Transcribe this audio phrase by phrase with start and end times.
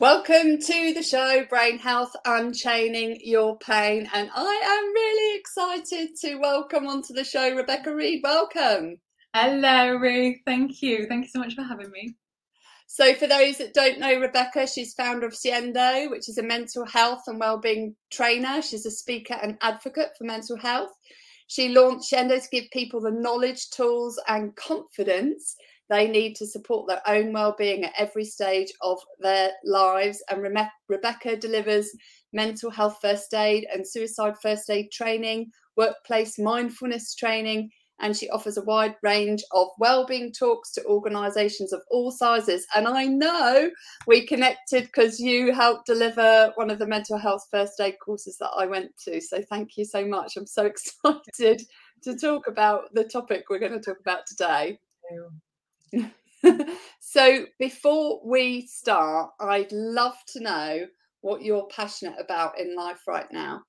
[0.00, 4.08] Welcome to the show, Brain Health Unchaining Your Pain.
[4.14, 8.22] And I am really excited to welcome onto the show Rebecca Reed.
[8.24, 8.96] Welcome.
[9.34, 10.38] Hello, Ruth.
[10.46, 11.04] Thank you.
[11.06, 12.14] Thank you so much for having me.
[12.86, 16.86] So, for those that don't know Rebecca, she's founder of Siendo, which is a mental
[16.86, 18.62] health and wellbeing trainer.
[18.62, 20.92] She's a speaker and advocate for mental health.
[21.46, 25.56] She launched Siendo to give people the knowledge, tools, and confidence
[25.90, 30.22] they need to support their own well-being at every stage of their lives.
[30.30, 31.90] And Re- Rebecca delivers
[32.32, 38.56] mental health first aid and suicide first aid training, workplace mindfulness training, and she offers
[38.56, 42.66] a wide range of well-being talks to organizations of all sizes.
[42.74, 43.70] And i know
[44.06, 48.50] we connected because you helped deliver one of the mental health first aid courses that
[48.56, 49.20] i went to.
[49.20, 50.36] So thank you so much.
[50.36, 50.64] I'm so
[51.04, 51.62] excited
[52.04, 54.78] to talk about the topic we're going to talk about today
[57.00, 60.86] so before we start, I'd love to know
[61.20, 63.62] what you're passionate about in life right now.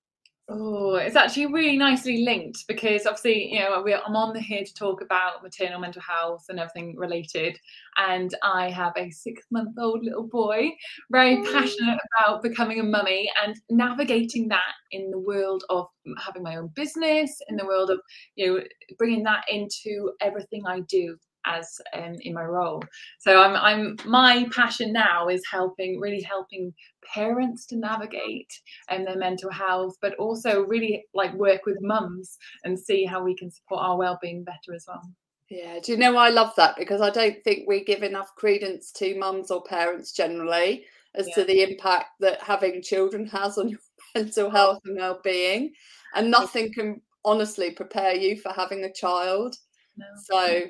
[0.54, 4.74] Oh, it's actually really nicely linked because obviously, you know, I'm on the here to
[4.74, 7.58] talk about maternal mental health and everything related.
[7.96, 10.72] And I have a six month old little boy,
[11.10, 15.88] very passionate about becoming a mummy and navigating that in the world of
[16.20, 18.00] having my own business, in the world of,
[18.36, 18.64] you know,
[18.98, 22.84] bringing that into everything I do as um, in my role.
[23.20, 26.74] So I'm, I'm my passion now is helping, really helping
[27.14, 28.52] parents to navigate
[28.90, 33.24] and um, their mental health, but also really like work with mums and see how
[33.24, 35.02] we can support our well-being better as well.
[35.50, 38.92] Yeah, do you know I love that because I don't think we give enough credence
[38.94, 41.36] to mums or parents generally as yeah.
[41.36, 43.80] to the impact that having children has on your
[44.16, 45.74] mental health and well-being,
[46.16, 49.56] and nothing can honestly prepare you for having a child.
[49.98, 50.06] No.
[50.24, 50.62] So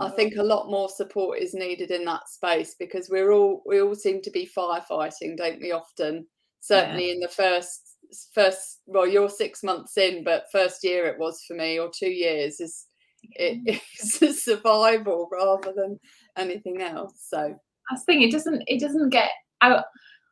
[0.00, 0.16] I mm.
[0.16, 3.94] think a lot more support is needed in that space because we're all we all
[3.94, 5.72] seem to be firefighting, don't we?
[5.72, 6.26] Often,
[6.60, 7.14] certainly yeah.
[7.14, 7.96] in the first
[8.34, 12.10] first well, you're six months in, but first year it was for me, or two
[12.10, 12.86] years is
[13.32, 13.80] it, mm.
[13.94, 15.98] it's a survival rather than
[16.36, 17.26] anything else.
[17.28, 17.54] So
[17.90, 19.30] I think it doesn't it doesn't get
[19.60, 19.84] out.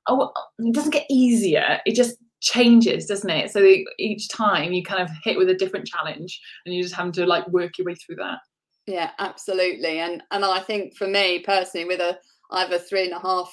[0.08, 1.80] It doesn't get easier.
[1.84, 3.50] It just changes, doesn't it?
[3.52, 3.64] So
[3.98, 7.26] each time you kind of hit with a different challenge, and you just have to
[7.26, 8.38] like work your way through that.
[8.86, 9.98] Yeah, absolutely.
[9.98, 12.18] And and I think for me personally, with a
[12.50, 13.52] I have a three and a half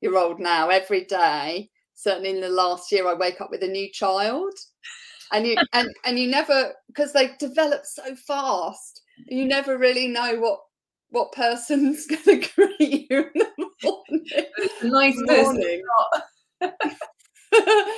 [0.00, 3.68] year old now, every day, certainly in the last year, I wake up with a
[3.68, 4.54] new child.
[5.32, 10.36] And you and, and you never because they develop so fast, you never really know
[10.36, 10.60] what
[11.10, 14.24] what person's going to greet you in the morning.
[14.58, 15.82] It's a nice morning.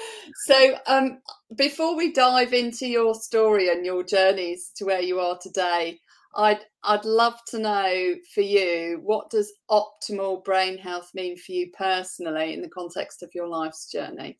[0.47, 1.21] so um,
[1.57, 5.99] before we dive into your story and your journeys to where you are today
[6.37, 11.71] I'd I'd love to know for you what does optimal brain health mean for you
[11.77, 14.39] personally in the context of your life's journey.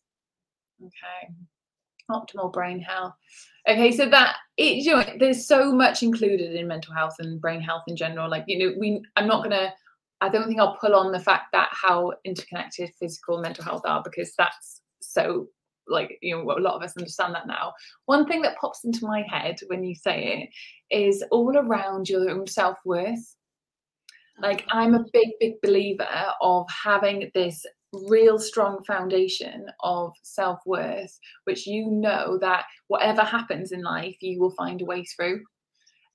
[0.81, 1.33] Okay,
[2.09, 3.13] optimal brain health.
[3.67, 7.61] Okay, so that it, you know, there's so much included in mental health and brain
[7.61, 8.29] health in general.
[8.29, 9.73] Like you know, we I'm not gonna.
[10.21, 13.83] I don't think I'll pull on the fact that how interconnected physical and mental health
[13.85, 15.47] are because that's so
[15.89, 17.73] like you know a lot of us understand that now.
[18.05, 20.49] One thing that pops into my head when you say
[20.89, 23.35] it is all around your own self-worth.
[24.41, 24.79] Like uh-huh.
[24.79, 26.07] i'm a big big believer
[26.41, 27.65] of having this
[28.07, 34.51] real strong foundation of self-worth which you know that whatever happens in life you will
[34.51, 35.41] find a way through.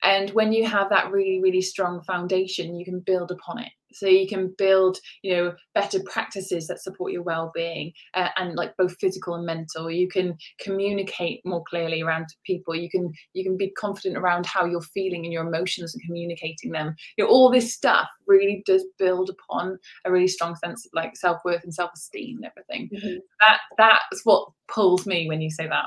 [0.05, 4.07] And when you have that really really strong foundation you can build upon it so
[4.07, 8.97] you can build you know better practices that support your well-being uh, and like both
[8.99, 13.71] physical and mental you can communicate more clearly around people you can you can be
[13.73, 17.73] confident around how you're feeling and your emotions and communicating them you know all this
[17.73, 22.47] stuff really does build upon a really strong sense of like self-worth and self-esteem and
[22.47, 23.19] everything mm-hmm.
[23.41, 25.87] that that's what pulls me when you say that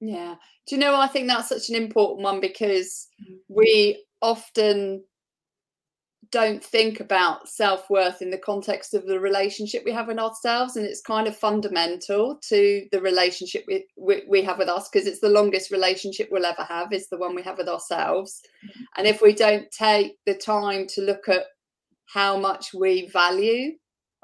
[0.00, 0.36] yeah.
[0.66, 3.36] Do you know, I think that's such an important one because mm.
[3.48, 5.04] we often
[6.30, 10.76] don't think about self worth in the context of the relationship we have with ourselves.
[10.76, 15.06] And it's kind of fundamental to the relationship we, we, we have with us because
[15.06, 18.40] it's the longest relationship we'll ever have, is the one we have with ourselves.
[18.64, 18.82] Mm-hmm.
[18.96, 21.44] And if we don't take the time to look at
[22.06, 23.72] how much we value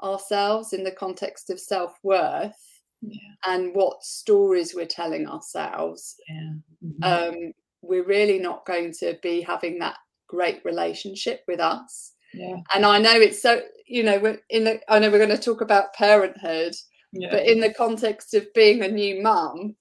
[0.03, 2.53] ourselves in the context of self worth,
[3.01, 3.19] yeah.
[3.45, 6.51] and what stories we're telling ourselves, yeah.
[6.83, 7.03] mm-hmm.
[7.03, 7.51] um,
[7.81, 12.13] we're really not going to be having that great relationship with us.
[12.33, 12.57] Yeah.
[12.73, 15.37] And I know it's so, you know, we're in the, I know we're going to
[15.37, 16.73] talk about parenthood,
[17.13, 17.29] yeah.
[17.31, 19.75] but in the context of being a new mum,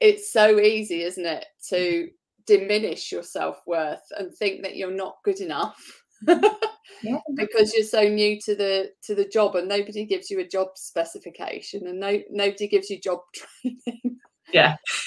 [0.00, 2.08] it's so easy, isn't it, to mm-hmm.
[2.46, 6.02] diminish your self worth and think that you're not good enough.
[6.26, 7.18] yeah.
[7.36, 10.68] because you're so new to the to the job and nobody gives you a job
[10.74, 13.20] specification and no nobody gives you job
[13.62, 14.18] training
[14.52, 14.76] yeah.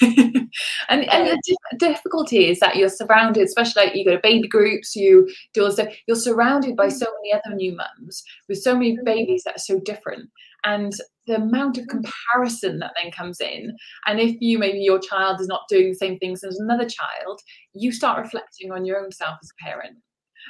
[0.88, 4.48] And and the dif- difficulty is that you're surrounded especially like you go to baby
[4.48, 8.74] groups you do all stuff you're surrounded by so many other new mums with so
[8.74, 9.04] many mm-hmm.
[9.04, 10.28] babies that are so different.
[10.64, 10.92] And
[11.26, 12.02] the amount of mm-hmm.
[12.02, 13.74] comparison that then comes in
[14.06, 17.40] and if you maybe your child is not doing the same things as another child
[17.74, 19.96] you start reflecting on your own self as a parent.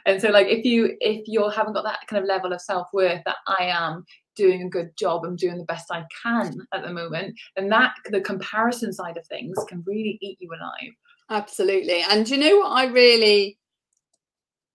[0.06, 3.23] And so like if you if you haven't got that kind of level of self-worth
[3.25, 6.93] that i am doing a good job i'm doing the best i can at the
[6.93, 10.93] moment and that the comparison side of things can really eat you alive.
[11.31, 12.02] Absolutely.
[12.11, 13.58] And you know what i really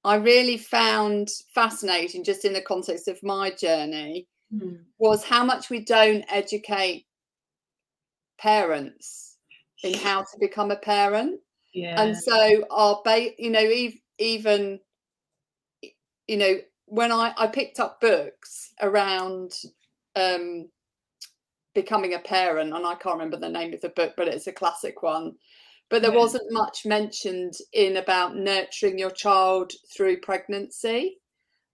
[0.04, 4.75] i really found fascinating just in the context of my journey Hmm.
[4.98, 7.06] was how much we don't educate
[8.39, 9.38] parents
[9.83, 11.39] in how to become a parent.
[11.74, 12.01] Yeah.
[12.01, 14.80] and so our ba- you know ev- even
[16.27, 16.56] you know
[16.88, 19.54] when i i picked up books around
[20.16, 20.68] um
[21.75, 24.51] becoming a parent and i can't remember the name of the book but it's a
[24.51, 25.34] classic one
[25.89, 26.18] but there Yeah.
[26.18, 31.19] wasn't much mentioned in about nurturing your child through pregnancy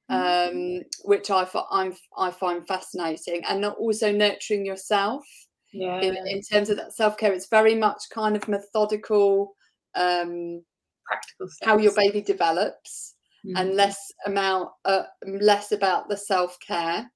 [0.09, 5.23] um which i I'm, i find fascinating and not also nurturing yourself
[5.71, 9.55] yeah in, in terms of that self-care it's very much kind of methodical
[9.95, 10.63] um
[11.05, 11.65] practical steps.
[11.69, 13.12] how your baby develops
[13.45, 13.59] Mm.
[13.59, 17.09] and less amount uh, less about the self-care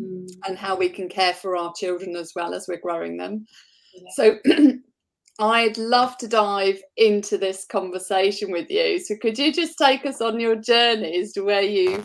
[0.00, 0.26] Mm.
[0.46, 3.44] and how we can care for our children as well as we're growing them
[3.92, 4.10] Yeah.
[4.14, 4.38] so
[5.40, 10.22] i'd love to dive into this conversation with you so could you just take us
[10.22, 12.02] on your journeys to where you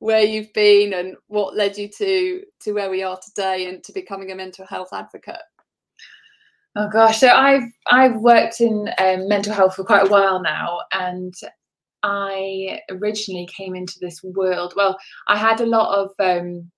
[0.00, 3.92] where you've been and what led you to to where we are today and to
[3.94, 5.46] becoming a mental health advocate
[6.76, 10.78] Oh gosh, so I've I've worked in um, mental health for quite a while now,
[10.92, 11.34] and
[12.02, 14.74] I originally came into this world.
[14.76, 14.98] Well,
[15.28, 16.70] I had a lot of um,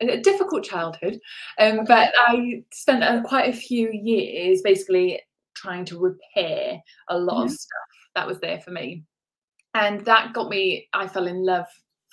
[0.00, 1.18] a difficult childhood,
[1.58, 5.20] um, but I spent uh, quite a few years basically
[5.54, 9.04] trying to repair a lot of stuff that was there for me,
[9.74, 10.88] and that got me.
[10.92, 11.66] I fell in love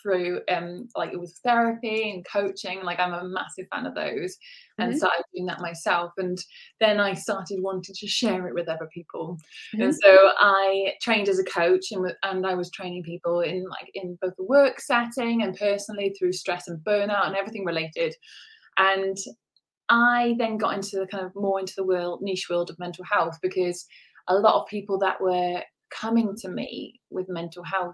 [0.03, 4.37] through um like it was therapy and coaching like i'm a massive fan of those
[4.79, 4.97] and Mhm.
[4.97, 6.37] started doing that myself and
[6.79, 9.37] then i started wanting to share it with other people
[9.75, 9.83] Mhm.
[9.85, 13.89] and so i trained as a coach and, and i was training people in like
[13.93, 18.15] in both the work setting and personally through stress and burnout and everything related
[18.77, 19.17] and
[19.89, 23.05] i then got into the kind of more into the world niche world of mental
[23.05, 23.85] health because
[24.29, 25.61] a lot of people that were
[25.91, 27.93] coming to me with mental health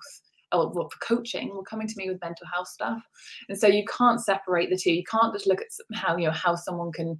[0.51, 3.01] or for coaching were coming to me with mental health stuff.
[3.49, 4.93] And so you can't separate the two.
[4.93, 7.17] You can't just look at how you know how someone can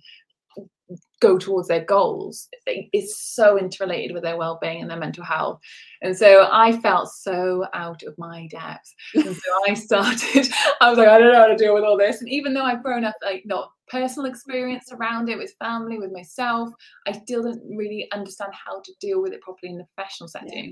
[1.21, 2.47] go towards their goals.
[2.65, 5.59] It- it's so interrelated with their well-being and their mental health.
[6.01, 8.93] And so i felt so out of my depth.
[9.13, 10.51] And so i started
[10.81, 12.21] i was like i don't know how to deal with all this.
[12.21, 16.11] And even though i've grown up like not personal experience around it with family with
[16.11, 16.69] myself
[17.07, 20.71] i still didn't really understand how to deal with it properly in the professional setting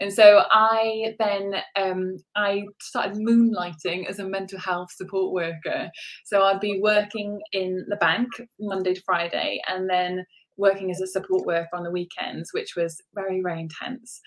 [0.00, 5.90] and so I then um, I started moonlighting as a mental health support worker.
[6.24, 10.24] So I'd be working in the bank Monday to Friday, and then
[10.56, 14.20] working as a support worker on the weekends, which was very very intense.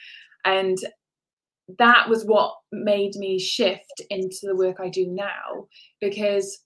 [0.46, 0.78] And
[1.80, 5.68] that was what made me shift into the work I do now
[6.02, 6.60] because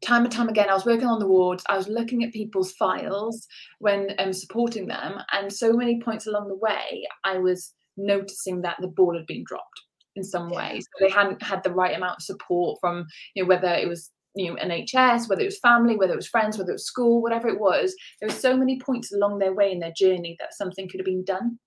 [0.00, 2.72] time and time again, I was working on the wards, I was looking at people's
[2.72, 3.46] files
[3.80, 8.76] when um, supporting them, and so many points along the way, I was noticing that
[8.80, 9.80] the ball had been dropped
[10.16, 10.56] in some Yeah.
[10.56, 10.80] way.
[10.80, 14.10] So they hadn't had the right amount of support from, you know, whether it was
[14.34, 17.22] you know NHS, whether it was family, whether it was friends, whether it was school,
[17.22, 17.94] whatever it was.
[18.20, 21.06] There were so many points along their way in their journey that something could have
[21.06, 21.58] been done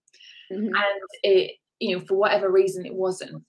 [0.52, 0.68] Mhm.
[0.68, 3.44] and it you know for whatever reason it wasn't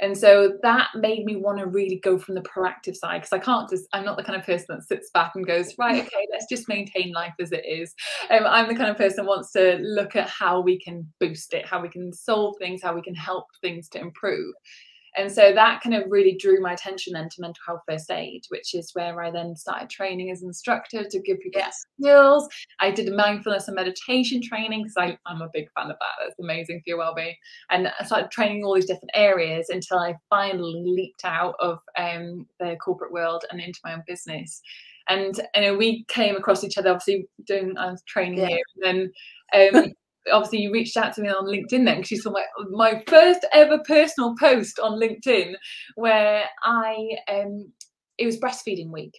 [0.00, 3.38] and so that made me want to really go from the proactive side because i
[3.38, 6.26] can't just i'm not the kind of person that sits back and goes right okay
[6.32, 7.94] let's just maintain life as it is.
[8.30, 11.54] Um, i'm the kind of person that wants to look at how we can boost
[11.54, 14.54] it how we can solve things how we can help things to improve
[15.16, 18.42] and so that kind of really drew my attention then to mental health first aid
[18.48, 21.70] which is where i then started training as an instructor to give people Yeah.
[22.00, 22.48] skills
[22.80, 26.78] i did mindfulness and meditation training because i'm a big fan of that that's amazing
[26.80, 27.34] for your well-being
[27.70, 32.46] and I started training all these different areas until I finally leaped out of um,
[32.60, 34.60] the corporate world and into my own business.
[35.08, 38.48] And you know, we came across each other, obviously doing was training Yeah.
[38.48, 39.12] here, and
[39.52, 39.92] then um,
[40.32, 43.46] obviously you reached out to me on LinkedIn then because you saw my my first
[43.52, 45.54] ever personal post on LinkedIn
[45.94, 47.72] where I um,
[48.18, 49.14] it was breastfeeding week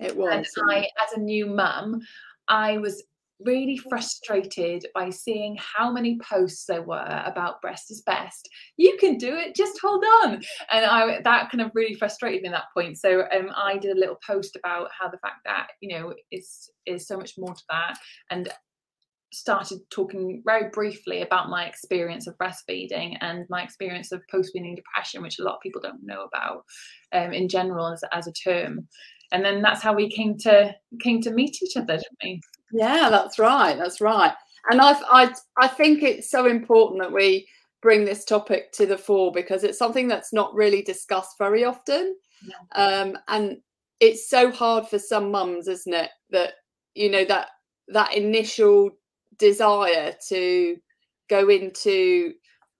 [0.00, 2.00] it and was I, as a new mum,
[2.48, 3.02] I was
[3.40, 8.48] really frustrated by seeing how many posts there were about breast is best.
[8.76, 10.42] You can do it, just hold on.
[10.70, 12.98] And I that kind of really frustrated me at that point.
[12.98, 16.70] So um, I did a little post about how the fact that you know is
[16.86, 17.98] is so much more to that,
[18.30, 18.48] and
[19.30, 25.22] started talking very briefly about my experience of breastfeeding and my experience of post-weaning depression,
[25.22, 26.64] which a lot of people don't know about
[27.12, 28.88] um, in general as, as a term.
[29.32, 32.40] And then that's how we came to came to meet each other, didn't we?
[32.72, 33.76] Yeah, that's right.
[33.76, 34.32] That's right.
[34.70, 37.46] And I, I, I think it's so important that we
[37.82, 42.16] bring this topic to the fore because it's something that's not really discussed very often.
[42.74, 43.58] Um, and
[44.00, 46.10] it's so hard for some mums, isn't it?
[46.30, 46.54] That
[46.94, 47.48] you know that
[47.88, 48.90] that initial
[49.38, 50.76] desire to
[51.28, 52.32] go into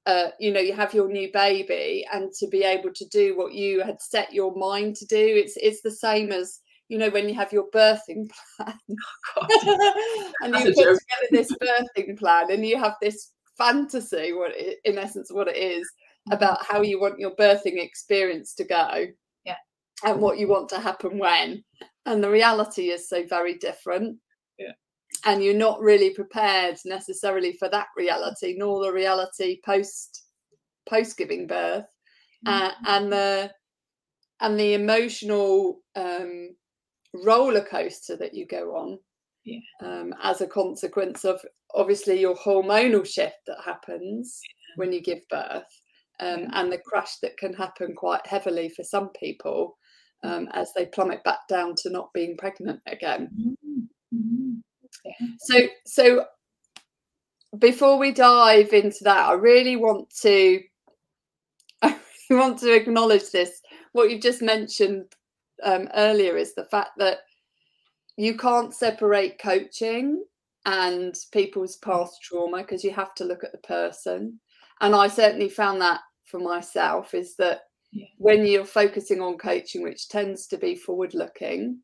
[0.06, 3.52] uh, you know you have your new baby and to be able to do what
[3.52, 5.16] you had set your mind to do.
[5.18, 8.74] It's it's the same as you know when you have your birthing plan.
[9.36, 10.98] Oh, and you put joke.
[10.98, 15.56] together this birthing plan and you have this fantasy what it, in essence what it
[15.56, 16.32] is mm-hmm.
[16.32, 19.06] about how you want your birthing experience to go
[19.44, 19.56] yeah.
[20.04, 21.62] and what you want to happen when.
[22.06, 24.18] And the reality is so very different
[25.24, 30.24] and you're not really prepared necessarily for that reality nor the reality post
[30.88, 31.84] post giving birth
[32.46, 32.86] uh, mm-hmm.
[32.86, 33.50] uh, and the
[34.40, 36.50] and the emotional um,
[37.24, 38.98] roller coaster that you go on
[39.44, 39.58] yeah.
[39.82, 41.40] um, as a consequence of
[41.74, 44.74] obviously your hormonal shift that happens yeah.
[44.76, 45.82] when you give birth
[46.20, 46.48] um, yeah.
[46.54, 49.76] and the crash that can happen quite heavily for some people
[50.24, 50.58] um, mm-hmm.
[50.58, 53.28] as they plummet back down to not being pregnant again.
[53.38, 54.16] Mm-hmm.
[54.16, 54.54] mm-hmm.
[55.38, 56.24] So, so
[57.58, 60.60] before we dive into that, I really want to,
[61.82, 61.96] I
[62.28, 63.62] really want to acknowledge this.
[63.92, 65.06] What you've just mentioned
[65.62, 67.18] um, earlier is the fact that
[68.16, 70.24] you can't separate coaching
[70.66, 74.38] and people's past trauma because you have to look at the person.
[74.80, 77.62] And I certainly found that for myself is that
[77.92, 78.06] yeah.
[78.18, 81.80] when you're focusing on coaching, which tends to be forward looking,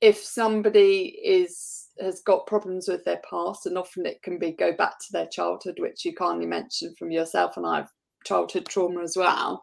[0.00, 4.72] if somebody is has got problems with their past, and often it can be go
[4.72, 7.90] back to their childhood, which you kindly mentioned from yourself, and I've
[8.24, 9.62] childhood trauma as well,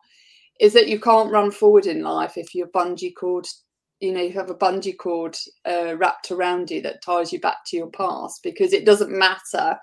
[0.60, 3.46] is that you can't run forward in life if you're bungee cord,
[4.00, 7.58] you know, you have a bungee cord uh, wrapped around you that ties you back
[7.68, 9.78] to your past because it doesn't matter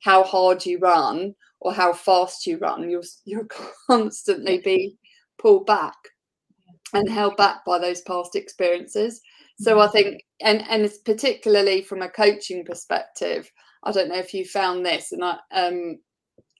[0.00, 3.48] how hard you run or how fast you run, you'll you'll
[3.86, 4.96] constantly be
[5.38, 5.96] pulled back
[6.92, 9.20] and held back by those past experiences.
[9.60, 13.50] So I think, and and it's particularly from a coaching perspective,
[13.84, 15.98] I don't know if you found this, and I um,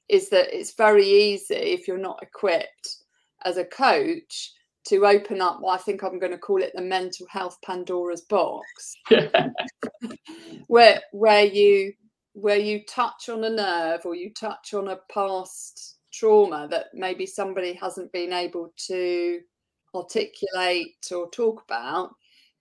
[0.09, 2.97] is that it's very easy if you're not equipped
[3.45, 4.53] as a coach
[4.89, 5.61] to open up.
[5.61, 8.95] Well, I think I'm going to call it the mental health Pandora's box,
[10.69, 11.93] where where you
[12.35, 17.27] where you touch on a nerve or you touch on a past trauma that maybe
[17.27, 19.41] somebody hasn't been able to
[19.95, 22.11] articulate or talk about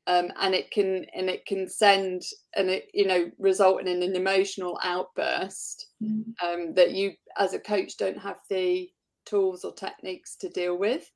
[0.08, 2.22] um, and it can and it can send
[2.56, 6.24] and it you know result in an emotional outburst mm.
[6.44, 8.90] um, that you as a coach don't have the
[9.26, 11.10] tools or techniques to deal with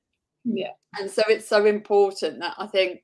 [0.46, 3.02] yeah and so it's so important that i think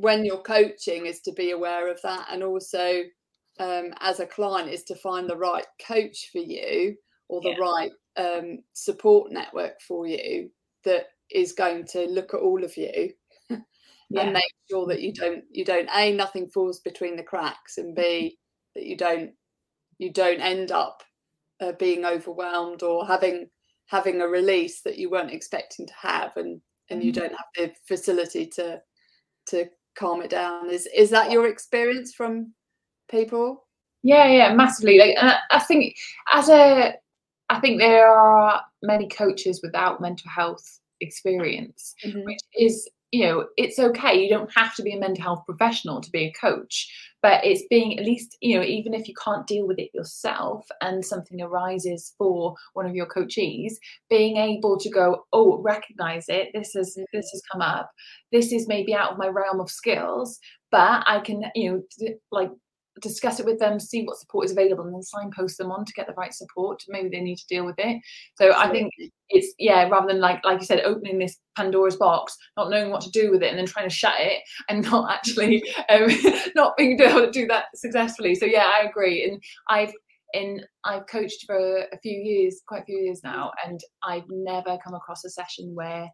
[0.00, 3.02] when you're coaching is to be aware of that and also
[3.60, 6.94] um, as a client is to find the right coach for you
[7.28, 7.56] or the yeah.
[7.60, 10.50] right um, support network for you
[10.84, 13.10] that is going to look at all of you
[14.10, 14.22] yeah.
[14.22, 17.94] and make sure that you don't you don't a nothing falls between the cracks and
[17.94, 18.36] b
[18.74, 19.32] that you don't
[19.98, 21.02] you don't end up
[21.60, 23.48] uh, being overwhelmed or having
[23.86, 26.60] having a release that you weren't expecting to have and
[26.90, 27.22] and you mm-hmm.
[27.22, 28.80] don't have the facility to
[29.46, 32.52] to calm it down is is that your experience from
[33.10, 33.66] people
[34.02, 35.16] yeah yeah massively like
[35.50, 35.96] i think
[36.32, 36.94] as a
[37.48, 42.22] i think there are many coaches without mental health experience mm-hmm.
[42.24, 44.22] which is you know it's okay.
[44.22, 46.88] You don't have to be a mental health professional to be a coach
[47.20, 50.66] but it's being at least you know even if you can't deal with it yourself
[50.80, 53.72] and something arises for one of your coachees
[54.08, 56.48] being able to go oh recognize it.
[56.54, 57.90] This has this has come up.
[58.32, 60.38] This is maybe out of my realm of skills
[60.70, 62.50] but i can you know like
[63.00, 65.92] discuss it with them, see what support is available, and then signpost them on to
[65.92, 66.82] get the right support.
[66.88, 68.00] Maybe they need to deal with it.
[68.36, 68.92] So I think
[69.28, 73.00] it's yeah, rather than like like you said, opening this Pandora's box, not knowing what
[73.02, 76.08] to do with it, and then trying to shut it, and not actually um,
[76.54, 78.34] not being able to do that successfully.
[78.34, 79.92] So yeah, I agree, and I've
[80.34, 84.78] in I've coached for a few years, quite a few years now, and I've never
[84.84, 86.08] come across a session where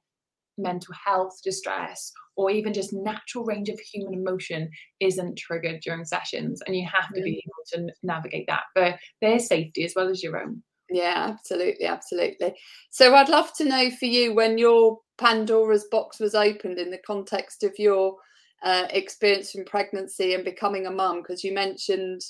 [0.58, 4.68] mental health distress or even just natural range of human emotion
[5.00, 9.38] isn't triggered during sessions and you have to be able to navigate that for their
[9.38, 10.62] safety as well as your own.
[10.90, 12.54] Yeah absolutely absolutely.
[12.90, 17.00] So i'd love to know for you when your pandora's box was opened in the
[17.06, 18.16] context of your
[18.62, 22.20] uh, experience from pregnancy and becoming a mum because you mentioned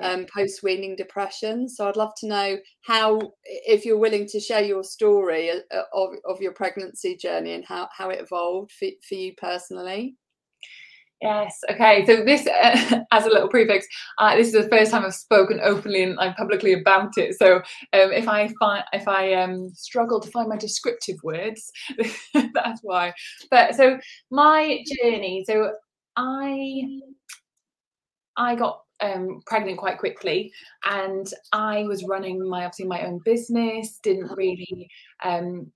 [0.00, 1.68] um, post weaning depression.
[1.68, 5.82] So I'd love to know how, if you're willing to share your story uh, uh,
[5.92, 10.16] of, of your pregnancy journey and how, how it evolved for, for you personally.
[11.20, 11.60] Yes.
[11.70, 12.06] Okay.
[12.06, 13.86] So this, uh, as a little prefix,
[14.18, 17.36] uh, this is the first time I've spoken openly and like, publicly about it.
[17.38, 21.70] So um, if I find if I um, struggle to find my descriptive words,
[22.54, 23.12] that's why.
[23.50, 23.98] But so
[24.30, 25.44] my journey.
[25.46, 25.72] So
[26.16, 27.00] I
[28.38, 30.52] I got um, pregnant quite quickly,
[30.84, 33.98] and I was running my obviously my own business.
[34.02, 34.88] Didn't really
[35.24, 35.72] um,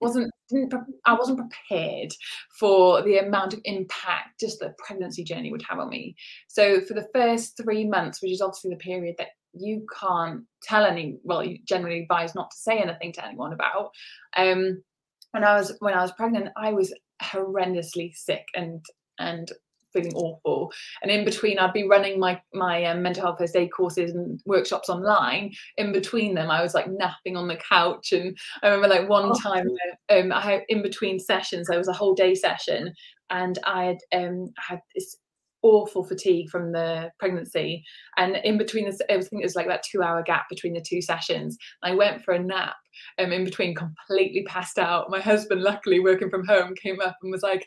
[0.00, 0.74] wasn't didn't
[1.06, 2.12] I wasn't prepared
[2.58, 6.16] for the amount of impact just the pregnancy journey would have on me.
[6.48, 10.84] So for the first three months, which is obviously the period that you can't tell
[10.84, 13.90] any well, you generally advise not to say anything to anyone about.
[14.36, 14.82] Um,
[15.30, 16.92] when I was when I was pregnant, I was
[17.22, 18.84] horrendously sick and
[19.18, 19.50] and
[19.92, 20.72] feeling awful.
[21.02, 24.40] And in between, I'd be running my my um, mental health first aid courses and
[24.46, 25.52] workshops online.
[25.76, 28.12] In between them, I was like napping on the couch.
[28.12, 29.40] And I remember like one oh.
[29.40, 29.68] time,
[30.10, 32.92] um, I had in between sessions, there was a whole day session,
[33.30, 35.16] and I had um, had this
[35.62, 37.84] awful fatigue from the pregnancy
[38.16, 40.80] and in between this i think it was like that two hour gap between the
[40.80, 42.74] two sessions i went for a nap
[43.18, 47.30] um, in between completely passed out my husband luckily working from home came up and
[47.30, 47.64] was like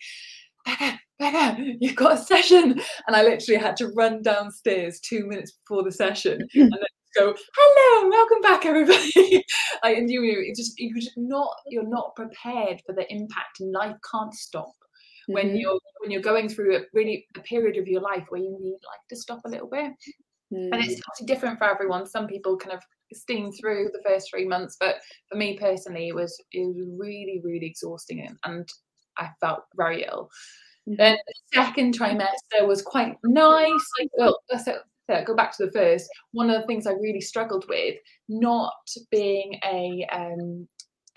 [0.65, 2.79] Becca, Becca, you've got a session.
[3.07, 6.79] And I literally had to run downstairs two minutes before the session and then
[7.17, 9.43] go, hello, welcome back, everybody.
[9.83, 13.71] I, and you, you just you're just not you're not prepared for the impact and
[13.71, 14.73] life can't stop.
[15.29, 15.33] Mm-hmm.
[15.33, 18.57] When you're when you're going through a really a period of your life where you
[18.59, 19.91] need life to stop a little bit,
[20.53, 20.69] mm.
[20.71, 22.05] and it's obviously different for everyone.
[22.05, 22.81] Some people kind of
[23.13, 24.95] steam through the first three months, but
[25.29, 28.69] for me personally, it was it was really really exhausting and, and
[29.17, 30.29] I felt very ill.
[30.87, 30.95] Mm-hmm.
[30.97, 33.71] Then the second trimester was quite nice.
[33.99, 34.77] Like, well, so,
[35.25, 36.07] go back to the first.
[36.31, 37.95] One of the things I really struggled with,
[38.29, 38.73] not
[39.11, 40.67] being a um,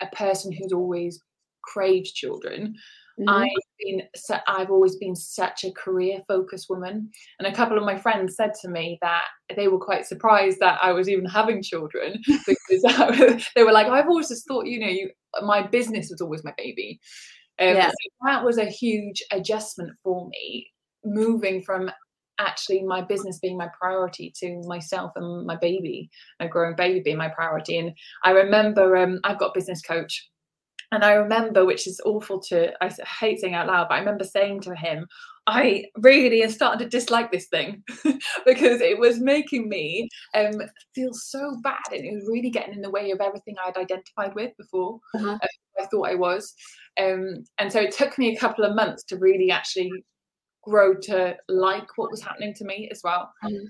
[0.01, 1.21] a person who's always
[1.63, 2.75] craved children.
[3.19, 3.29] Mm-hmm.
[3.29, 4.01] I've been,
[4.47, 8.53] I've always been such a career focused woman, and a couple of my friends said
[8.61, 13.63] to me that they were quite surprised that I was even having children because they
[13.63, 15.09] were like, "I've always just thought, you know, you,
[15.43, 16.99] my business was always my baby."
[17.59, 17.89] Um, yeah.
[17.89, 20.67] so that was a huge adjustment for me,
[21.03, 21.91] moving from
[22.39, 27.17] actually my business being my priority to myself and my baby, a growing baby being
[27.17, 27.77] my priority.
[27.77, 27.91] And
[28.23, 30.29] I remember um, I've got a business coach.
[30.91, 34.23] And I remember, which is awful to, I hate saying out loud, but I remember
[34.23, 35.05] saying to him,
[35.49, 37.83] I really am starting to dislike this thing
[38.45, 40.53] because it was making me um,
[40.93, 44.35] feel so bad and it was really getting in the way of everything I'd identified
[44.35, 44.99] with before.
[45.15, 45.39] Uh-huh.
[45.41, 45.47] Uh,
[45.81, 46.53] I thought I was.
[46.99, 49.91] Um, and so it took me a couple of months to really actually
[50.63, 53.31] grow to like what was happening to me as well.
[53.43, 53.65] Mm.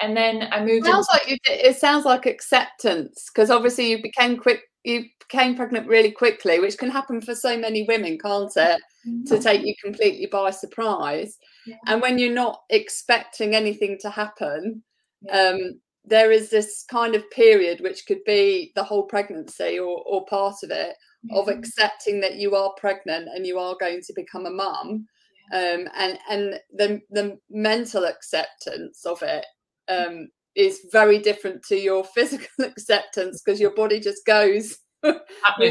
[0.00, 0.86] And then I moved.
[0.86, 4.62] It sounds into- like you, it sounds like acceptance because obviously you became quick.
[4.84, 8.80] You became pregnant really quickly, which can happen for so many women, can't it?
[9.06, 9.24] Mm-hmm.
[9.24, 11.76] To take you completely by surprise, yeah.
[11.86, 14.82] and when you're not expecting anything to happen,
[15.22, 15.50] yeah.
[15.50, 20.26] um, there is this kind of period which could be the whole pregnancy or, or
[20.26, 20.96] part of it
[21.30, 25.06] of accepting that you are pregnant and you are going to become a mum
[25.52, 29.46] um, and and the the mental acceptance of it
[29.88, 35.20] um, is very different to your physical acceptance because your body just goes with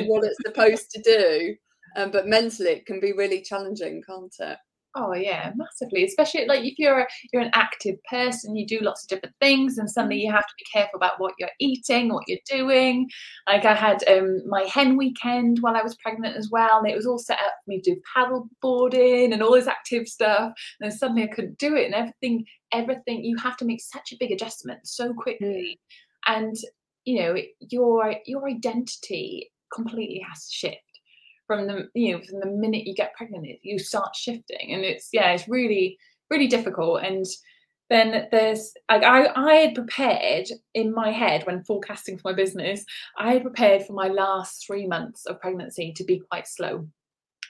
[0.08, 1.56] what it's supposed to do.
[1.98, 4.58] Um, but mentally it can be really challenging can't it
[4.94, 6.04] Oh yeah, massively.
[6.04, 9.78] Especially like if you're a, you're an active person, you do lots of different things,
[9.78, 13.10] and suddenly you have to be careful about what you're eating, what you're doing.
[13.48, 16.96] Like I had um, my hen weekend while I was pregnant as well, and it
[16.96, 20.52] was all set up for me to do paddle boarding and all this active stuff.
[20.80, 23.24] And then suddenly I couldn't do it, and everything, everything.
[23.24, 25.80] You have to make such a big adjustment so quickly,
[26.28, 26.36] mm.
[26.36, 26.56] and
[27.06, 30.91] you know your your identity completely has to shift
[31.52, 34.74] from the you know from the minute you get pregnant you start shifting.
[34.74, 35.98] And it's yeah it's really
[36.30, 37.04] really difficult.
[37.04, 37.26] And
[37.90, 42.86] then there's like I, I had prepared in my head when forecasting for my business
[43.18, 46.88] i had prepared for my last three months of pregnancy to be quite slow.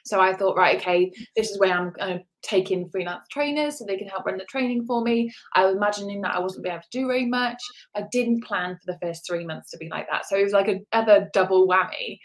[0.04, 3.78] So i thought right okay this is where i'm going to take in freelance trainers
[3.78, 5.32] so they can help run the training for me.
[5.54, 7.62] I was imagining that i wasn't be able to do very much.
[7.96, 10.26] I didn't plan for the first three months to be like that.
[10.26, 12.18] So it was like a other double whammy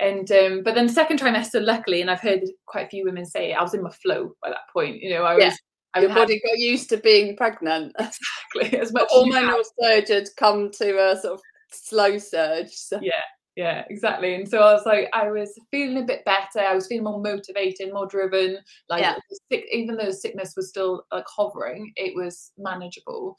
[0.00, 3.52] and um, but then second trimester, luckily, and I've heard quite a few women say
[3.52, 5.00] it, I was in my flow by that point.
[5.00, 5.44] You know, I was.
[5.44, 5.54] Yeah.
[5.96, 7.94] Your body got used to being pregnant.
[8.56, 8.80] Exactly.
[8.80, 12.70] As much hormonal surge had come to a sort of slow surge.
[12.70, 12.98] So.
[13.00, 13.12] Yeah,
[13.54, 14.34] yeah, exactly.
[14.34, 16.58] And so I was like, I was feeling a bit better.
[16.58, 18.58] I was feeling more motivated, more driven.
[18.88, 19.14] Like Yeah.
[19.52, 23.36] sick, even though sickness was still like hovering, it was manageable.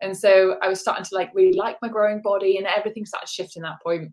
[0.00, 3.28] And so I was starting to like really like my growing body, and everything started
[3.28, 4.12] shifting at that point.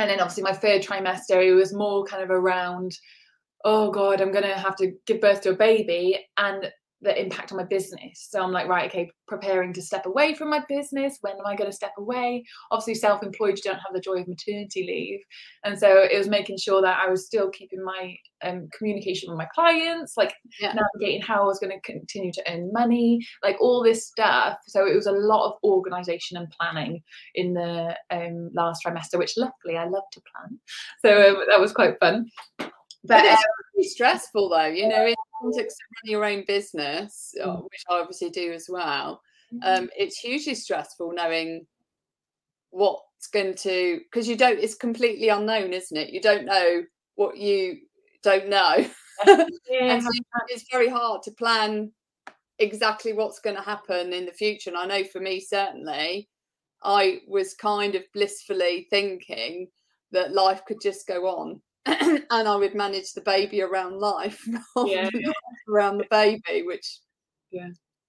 [0.00, 2.96] And then obviously my third trimester, it was more kind of around,
[3.66, 7.58] oh god, I'm gonna have to give birth to a baby, and the impact on
[7.58, 8.26] my business.
[8.30, 11.18] So I'm like, right, okay, preparing to step away from my business.
[11.22, 12.44] When am I going to step away?
[12.70, 15.20] Obviously, self employed, you don't have the joy of maternity leave.
[15.64, 19.38] And so it was making sure that I was still keeping my um, communication with
[19.38, 20.74] my clients, like Yeah.
[20.74, 24.58] navigating how I was going to continue to earn money, like all this stuff.
[24.66, 27.02] So it was a lot of organization and planning
[27.34, 30.58] in the um, last trimester, which luckily I love to plan.
[31.04, 32.30] So um, that was quite fun.
[33.04, 36.24] But But um, it's really stressful though, you know, in the context of running your
[36.24, 37.64] own business, uh, Mm.
[37.64, 39.22] which I obviously do as well.
[39.62, 41.66] Um, it's hugely stressful knowing
[42.70, 46.10] what's going to because you don't it's completely unknown, isn't it?
[46.10, 46.84] You don't know
[47.16, 47.78] what you
[48.22, 48.74] don't know.
[49.26, 50.10] yeah, and so
[50.48, 51.90] it's very hard to plan
[52.58, 54.70] exactly what's going to happen in the future.
[54.70, 56.28] And I know for me, certainly,
[56.82, 59.68] I was kind of blissfully thinking
[60.12, 64.46] that life could just go on and I would manage the baby around life
[64.86, 65.08] Yeah.
[65.68, 67.00] around the baby, which
[67.50, 67.68] Yeah.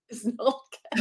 [0.10, 0.62] is not.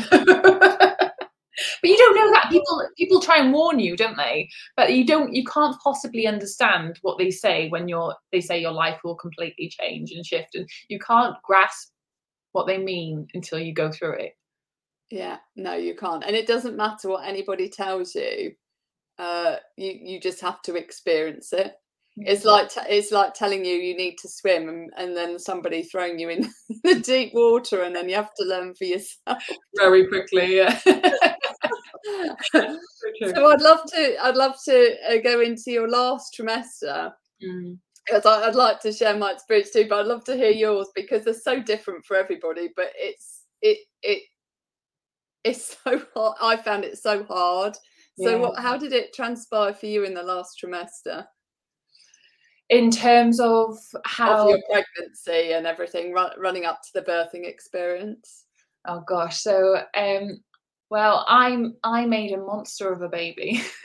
[1.83, 5.04] but you don't know that people people try and warn you don't they but you
[5.04, 9.16] don't you can't possibly understand what they say when you're they say your life will
[9.16, 11.90] completely change and shift and you can't grasp
[12.52, 14.33] what they mean until you go through it
[15.11, 16.24] Yeah, no, you can't.
[16.24, 18.54] And it doesn't matter what anybody tells you.
[19.18, 21.74] Uh, you you just have to experience it.
[22.26, 25.83] It's like t- it's like telling you you need to swim, and, and then somebody
[25.83, 26.48] throwing you in
[26.85, 29.42] the deep water, and then you have to learn for yourself.
[29.76, 30.78] very quickly yeah
[32.54, 37.78] so I'd love to I'd love to uh, go into your last trimester Mm.
[38.12, 41.33] I'd like to share my experience too, but I'd love to hear yours because they're
[41.33, 42.68] so different for everybody.
[42.76, 44.22] But it's it it
[45.44, 46.37] it's so hard.
[46.42, 47.76] I found it so hard.
[48.18, 48.37] So Yeah.
[48.37, 48.59] what?
[48.59, 51.24] How did it transpire for you in the last trimester
[52.70, 57.46] in terms of of how your pregnancy and everything, run, running up to the birthing
[57.46, 58.46] experience?
[58.87, 59.42] Oh gosh.
[59.42, 60.40] So um
[60.90, 63.62] well I'm I made a monster of a baby.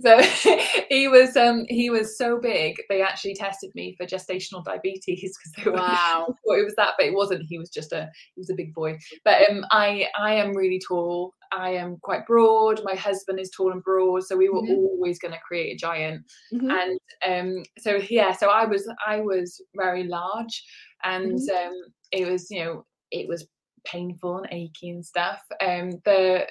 [0.00, 0.20] so
[0.88, 5.52] he was um he was so big they actually tested me for gestational diabetes because
[5.64, 6.34] they were Wow.
[6.46, 8.72] thought it was that but it wasn't he was just a he was a big
[8.74, 13.50] boy but um i i am really tall i am quite broad my husband is
[13.56, 14.68] tall and broad so we were Mhm.
[14.68, 16.70] always going to create a giant Mhm.
[16.70, 20.64] and um so yeah so i was i was very large
[21.04, 21.66] and Mm-hmm.
[21.66, 21.72] um
[22.12, 23.46] it was you know it was
[23.84, 25.42] painful and achy and stuff.
[25.60, 26.46] Um the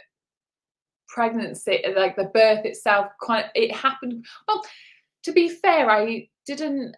[1.08, 4.62] pregnancy like the birth itself quite it happened well
[5.24, 6.96] to be fair i didn't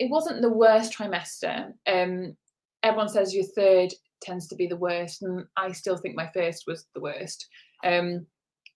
[0.00, 1.72] it wasn't the worst trimester.
[1.86, 2.36] Um
[2.82, 6.64] everyone says your third tends to be the worst and i still think my first
[6.66, 7.46] was the worst.
[7.84, 8.26] Um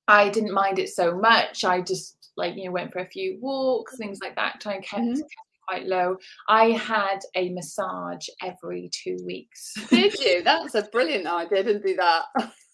[0.07, 1.65] i didn't mind it so much.
[1.65, 4.89] I just like you know went for a few walks things like that trying to
[4.89, 5.23] keep Mhm.
[5.69, 6.17] Quite low
[6.49, 10.43] i had a massage every two weeks Did you?
[10.43, 11.59] That's a brilliant idea.
[11.61, 12.25] I Didn't do that.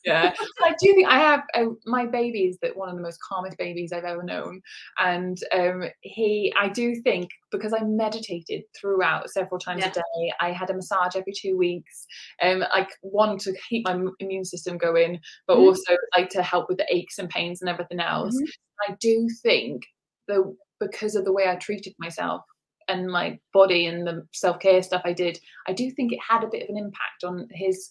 [0.05, 3.19] yeah i do think i have uh, my baby is that one of the most
[3.27, 4.61] calmest babies i've ever known
[4.99, 9.89] and um he i do think because i meditated throughout several times Yeah.
[9.91, 12.05] a day i had a massage every two weeks
[12.43, 15.61] um like one to keep my immune system going but Mhm.
[15.69, 18.49] also like to help with the aches and pains and everything else Mhm.
[18.91, 19.83] i do think
[20.29, 22.43] though because of the way i treated myself
[22.89, 26.49] and my body and the self-care stuff i did i do think it had a
[26.49, 27.91] bit of an impact on his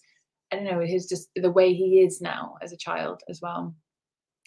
[0.54, 3.74] I don't know, his just the way he is now as a child as well.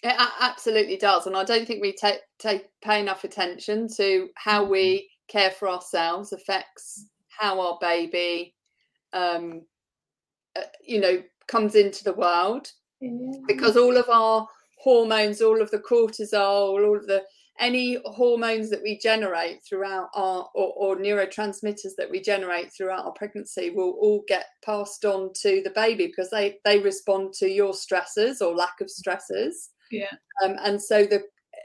[0.02, 4.64] It absolutely does, and I don't think we take take pay enough attention to how
[4.64, 8.54] we care for ourselves affects how our baby,
[9.12, 9.62] um,
[10.56, 12.70] uh, you know, comes into the world.
[13.46, 14.46] Because all of our
[14.78, 17.22] hormones, all of the cortisol, all of the
[17.60, 23.12] any hormones that we generate throughout our or, or neurotransmitters that we generate throughout our
[23.12, 27.74] pregnancy will all get passed on to the baby because they they respond to your
[27.74, 30.10] stresses or lack of stresses Yeah.
[30.42, 31.22] um, and so the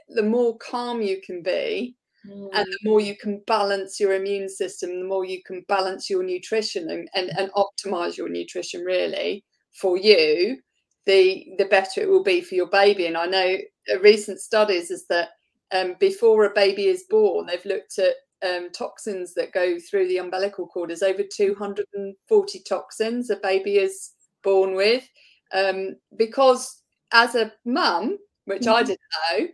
[0.08, 2.48] the more calm you can be Mm.
[2.54, 6.22] and the more you can balance your immune system the more you can balance your
[6.22, 10.56] nutrition and, and, and optimize your nutrition really for you
[11.04, 13.58] the the better it will be for your baby and i know
[13.92, 15.28] uh, recent studies is that
[15.74, 18.14] um, before a baby is born, they've looked at
[18.46, 20.90] um, toxins that go through the umbilical cord.
[20.90, 25.08] There's over 240 toxins a baby is born with.
[25.52, 26.82] Um, because
[27.12, 28.74] as a mum, which mm-hmm.
[28.74, 29.48] I didn't know,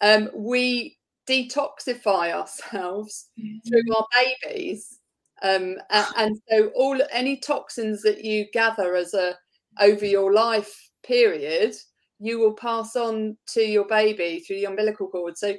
[0.00, 0.96] um, we
[1.28, 3.68] detoxify ourselves mm-hmm.
[3.68, 4.98] through our babies.
[5.42, 9.34] Um, and, and so all any toxins that you gather as a
[9.80, 11.74] over your life period,
[12.18, 15.36] you will pass on to your baby through the umbilical cord.
[15.36, 15.56] So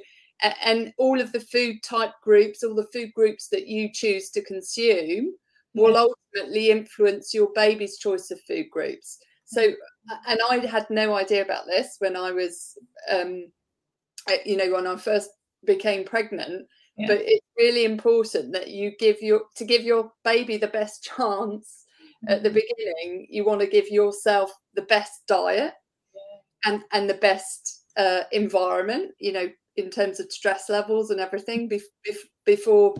[0.62, 4.44] and all of the food type groups, all the food groups that you choose to
[4.44, 5.34] consume
[5.74, 9.18] will ultimately influence your baby's choice of food groups.
[9.46, 10.30] So, mm-hmm.
[10.30, 12.76] and I had no idea about this when I was,
[13.10, 13.46] um,
[14.44, 15.30] you know, when I first
[15.64, 16.66] became pregnant.
[16.96, 17.06] Yeah.
[17.08, 21.84] But it's really important that you give your to give your baby the best chance
[22.28, 22.58] at the mm-hmm.
[22.58, 23.26] beginning.
[23.30, 25.74] You want to give yourself the best diet.
[26.64, 29.12] And and the best uh, environment.
[29.18, 31.70] You know, in terms of stress levels and everything
[32.44, 32.94] before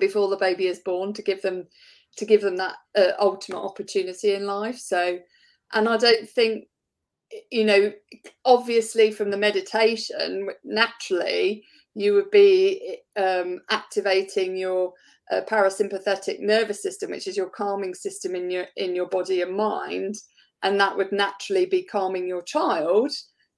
[0.00, 1.66] before the baby is born to give them
[2.16, 5.18] to give them that uh, ultimate opportunity in life so
[5.72, 6.64] and i don't think
[7.50, 7.92] you know
[8.44, 11.64] obviously from the meditation naturally
[11.94, 14.92] you would be um, activating your
[15.30, 19.56] uh, parasympathetic nervous system which is your calming system in your in your body and
[19.56, 20.16] mind
[20.62, 23.12] and that would naturally be calming your child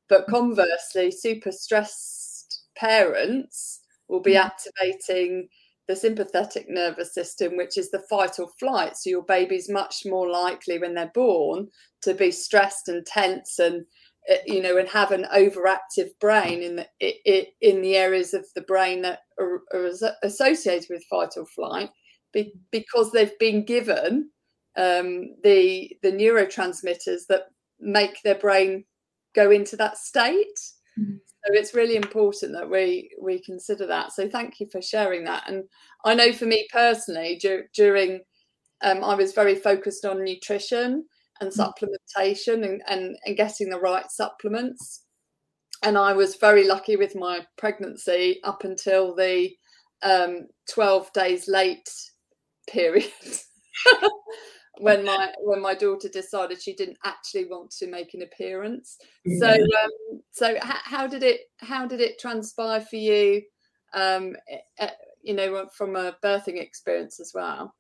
[0.09, 4.45] but conversely super stressed parents will be mm.
[4.45, 5.49] activating
[5.87, 8.97] the sympathetic nervous system, which is the fight or flight.
[8.97, 11.69] So your baby's much more likely when they're born
[12.03, 13.85] to be stressed and tense and
[14.29, 18.62] eh, you know and have an overactive brain in the in the areas of the
[18.62, 19.90] brain that are, are
[20.23, 21.90] associated with fight or flight
[22.73, 24.31] because they've been given
[24.77, 27.45] um, the the neurotransmitters that
[27.81, 28.85] make their brain
[29.35, 30.59] go into that state.
[30.99, 31.17] Mm-hmm.
[31.17, 34.13] So it's really important that we we consider that.
[34.13, 35.45] So thank you for sharing that.
[35.49, 35.65] And
[36.05, 38.21] I know for me personally, dur- during
[38.83, 41.05] um, I was very focused on nutrition
[41.41, 41.57] and mm.
[41.57, 45.03] supplementation and, and, and getting the right supplements.
[45.83, 49.51] And I was very lucky with my pregnancy up until the
[50.03, 51.89] um, 12 days late
[52.71, 53.11] period.
[54.79, 58.99] when my when my daughter decided she didn't actually want to make an appearance.
[59.39, 63.43] So um, so h- how did it how did it transpire for you?
[63.93, 64.37] Um,
[64.81, 64.89] uh,
[65.23, 67.75] you know, from a birthing experience as well.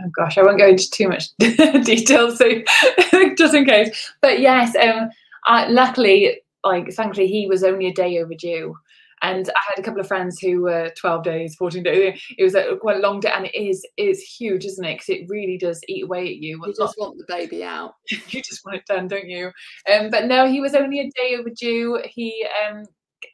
[0.00, 2.46] Oh gosh, I won't go into too much detail, so
[3.36, 4.12] just in case.
[4.20, 5.10] But yes, um,
[5.44, 8.76] I, luckily, like thankfully, he was only a day overdue.
[9.22, 12.20] And I had a couple of friends who were 12 days, 14 days.
[12.36, 14.94] It was a, quite a long day, and it is is huge, isn't it?
[14.94, 16.60] Because it really does eat away at you.
[16.66, 17.94] You just want the baby out.
[18.10, 19.52] you just want it done, don't you?
[19.92, 22.00] Um, but no, he was only a day overdue.
[22.04, 22.82] He um,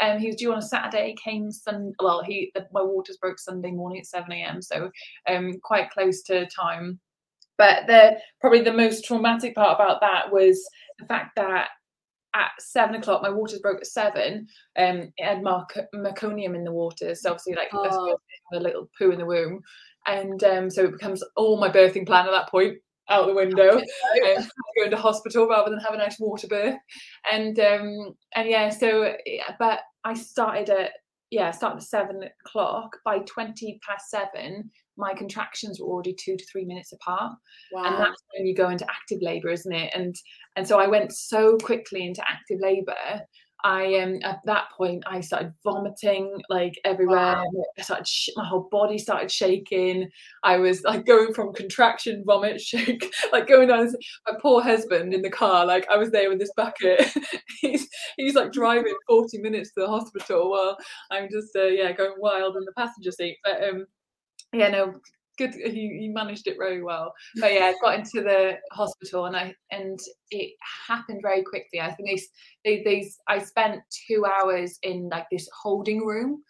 [0.00, 1.14] um, he was due on a Saturday.
[1.22, 1.92] Came Sun.
[2.02, 4.60] Well, he my waters broke Sunday morning at 7 a.m.
[4.60, 4.90] So
[5.28, 7.00] um, quite close to time.
[7.56, 10.62] But the probably the most traumatic part about that was
[10.98, 11.68] the fact that
[12.34, 14.46] at seven o'clock, my waters broke at seven.
[14.78, 18.16] Um, it had marc- meconium in the water, so obviously like oh.
[18.52, 19.60] a little poo in the womb,
[20.06, 22.78] and um, so it becomes all my birthing plan at that point
[23.10, 23.78] out the window.
[23.78, 23.82] um,
[24.78, 26.76] go into hospital rather than have a nice water birth,
[27.30, 29.14] and um, and yeah, so
[29.58, 30.92] but I started at
[31.30, 32.96] yeah, started at seven o'clock.
[33.04, 37.32] By twenty past seven, my contractions were already two to three minutes apart.
[37.72, 37.84] Wow.
[37.84, 39.92] And that's when you go into active labor, isn't it?
[39.94, 40.14] And
[40.56, 43.22] and so I went so quickly into active labor.
[43.64, 47.42] I um at that point I started vomiting like everywhere.
[47.42, 47.50] Wow.
[47.76, 50.08] I started sh- my whole body started shaking.
[50.44, 53.92] I was like going from contraction, vomit, shake, like going down.
[54.26, 57.04] My poor husband in the car, like I was there with this bucket.
[57.60, 60.76] he's he's like driving forty minutes to the hospital while
[61.10, 63.38] I'm just uh, yeah going wild in the passenger seat.
[63.44, 63.86] But um
[64.52, 64.94] yeah, no,
[65.38, 65.54] good.
[65.54, 67.14] He, he managed it very well.
[67.36, 69.98] But yeah, got into the hospital and I and
[70.30, 70.54] it
[70.86, 71.80] happened very quickly.
[71.80, 72.20] I think
[72.64, 76.42] they, they, they I spent two hours in like this holding room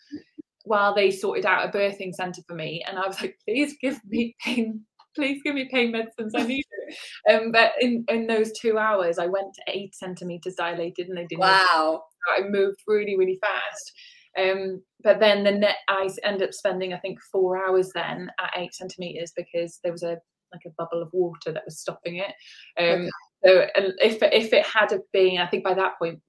[0.64, 4.00] while they sorted out a birthing center for me, and I was like, please give
[4.06, 4.84] me pain.
[5.16, 6.34] Please give me pain medicines.
[6.36, 7.34] I need it.
[7.34, 11.26] Um, but in, in those two hours, I went to eight centimeters dilated, and they
[11.26, 11.40] didn't.
[11.40, 12.02] Wow!
[12.36, 13.92] I moved really, really fast.
[14.36, 18.50] Um, but then the net, I ended up spending I think four hours then at
[18.56, 20.18] eight centimeters because there was a
[20.52, 22.34] like a bubble of water that was stopping it.
[22.78, 23.08] Um,
[23.44, 23.68] okay.
[23.76, 26.20] So if if it had been, I think by that point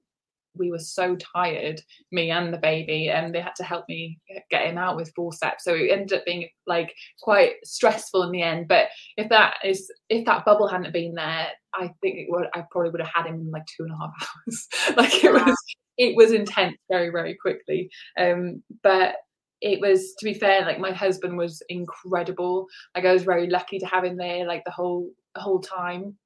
[0.55, 1.81] we were so tired,
[2.11, 4.19] me and the baby, and they had to help me
[4.51, 5.63] get him out with forceps.
[5.63, 8.67] So it ended up being like quite stressful in the end.
[8.67, 12.63] But if that is if that bubble hadn't been there, I think it would I
[12.69, 14.11] probably would have had him in like two and a half
[14.47, 14.67] hours.
[14.97, 15.55] like it was
[15.99, 17.91] it was intense very very quickly.
[18.17, 19.17] Um, but
[19.61, 22.65] it was to be fair, like my husband was incredible.
[22.95, 26.17] Like I was very lucky to have him there like the whole whole time.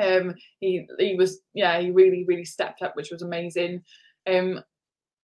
[0.00, 3.82] Um, he he was yeah he really really stepped up, which was amazing.
[4.30, 4.62] Um,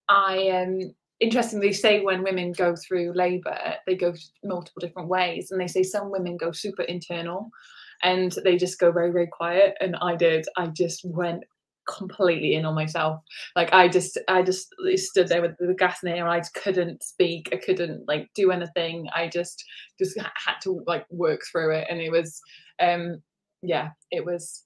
[0.08, 5.60] I um interestingly say when women go through labor they go multiple different ways and
[5.60, 7.48] they say some women go super internal
[8.02, 11.44] and they just go very very quiet and i did i just went
[11.86, 13.20] completely in on myself
[13.56, 17.48] like i just i just stood there with the gas in i just couldn't speak
[17.52, 19.64] i couldn't like do anything i just
[19.98, 22.40] just had to like work through it and it was
[22.80, 23.20] um
[23.62, 24.64] yeah it was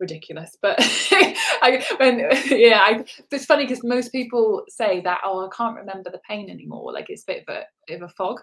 [0.00, 0.56] ridiculous.
[0.60, 5.76] But I, when yeah, I, it's funny because most people say that oh, I can't
[5.76, 6.92] remember the pain anymore.
[6.92, 8.40] Like it's a bit of a bit of a fog.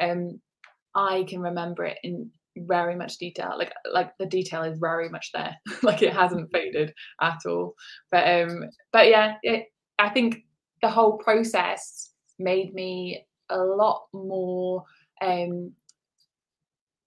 [0.00, 0.40] Um,
[0.94, 3.54] I can remember it in very much detail.
[3.58, 5.56] Like like the detail is very much there.
[5.82, 7.74] like it hasn't faded at all.
[8.10, 9.66] But um, but yeah, it,
[9.98, 10.44] I think
[10.82, 14.84] the whole process made me a lot more
[15.22, 15.72] um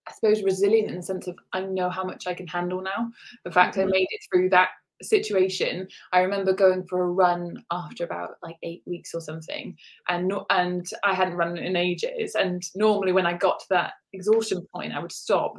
[0.08, 3.12] I suppose resilient in the sense of I know how much I can handle now.
[3.46, 3.90] The fact mm-hmm.
[3.90, 4.70] I made it through that
[5.02, 9.76] situation i remember going for a run after about like eight weeks or something
[10.08, 13.94] and no, and i hadn't run in ages and normally when i got to that
[14.14, 15.58] exhaustion point i would stop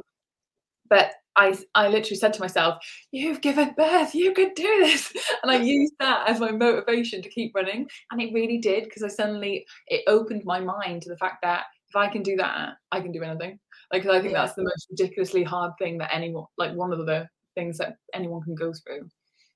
[0.89, 5.13] but I, I literally said to myself, You've given birth, you can do this.
[5.41, 7.87] And I used that as my motivation to keep running.
[8.11, 11.63] And it really did because I suddenly, it opened my mind to the fact that
[11.91, 13.59] if I can do that, I can do anything.
[13.91, 14.43] Like I think yeah.
[14.43, 18.41] that's the most ridiculously hard thing that anyone like one of the things that anyone
[18.43, 19.09] can go through.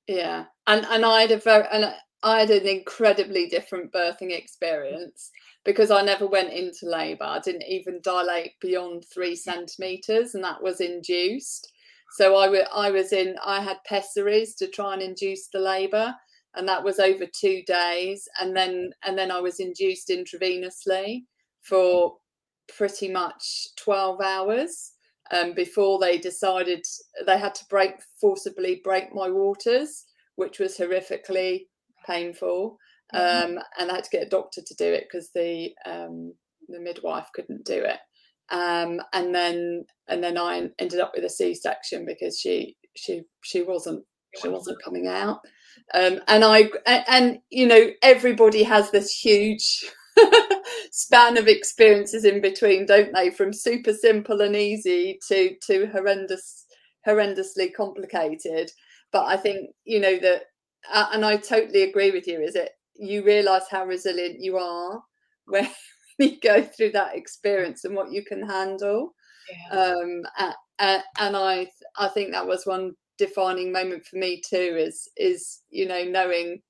[0.06, 0.44] Yeah.
[0.66, 5.30] And and I had a very and I had an incredibly different birthing experience
[5.64, 7.24] because I never went into labour.
[7.24, 11.72] I didn't even dilate beyond three centimetres and that was induced.
[12.12, 12.48] So I,
[12.90, 16.14] was in, I had pessaries to try and induce the labour
[16.54, 18.26] and that was over two days.
[18.40, 21.24] And then, and then I was induced intravenously
[21.62, 22.14] for
[22.74, 24.92] pretty much 12 hours
[25.30, 26.84] um, before they decided
[27.26, 30.04] they had to break forcibly break my waters,
[30.36, 31.66] which was horrifically
[32.06, 32.78] painful.
[33.14, 33.56] Mm-hmm.
[33.56, 36.34] Um, and I had to get a doctor to do it because the um,
[36.68, 37.98] the midwife couldn't do it.
[38.50, 43.62] Um, and then and then I ended up with a C-section because she she she
[43.62, 44.04] wasn't
[44.40, 45.40] she wasn't coming out.
[45.94, 49.84] Um, and I and, and you know everybody has this huge
[50.92, 53.30] span of experiences in between, don't they?
[53.30, 56.66] From super simple and easy to to horrendous,
[57.06, 58.70] horrendously complicated.
[59.12, 60.42] But I think you know that,
[60.92, 62.40] uh, and I totally agree with you.
[62.40, 65.02] Is it you realise how resilient you are
[65.46, 65.68] when
[66.18, 69.14] you go through that experience and what you can handle.
[69.70, 69.78] Yeah.
[69.78, 70.22] Um,
[70.78, 74.76] and, and I I think that was one defining moment for me too.
[74.78, 76.62] Is is you know knowing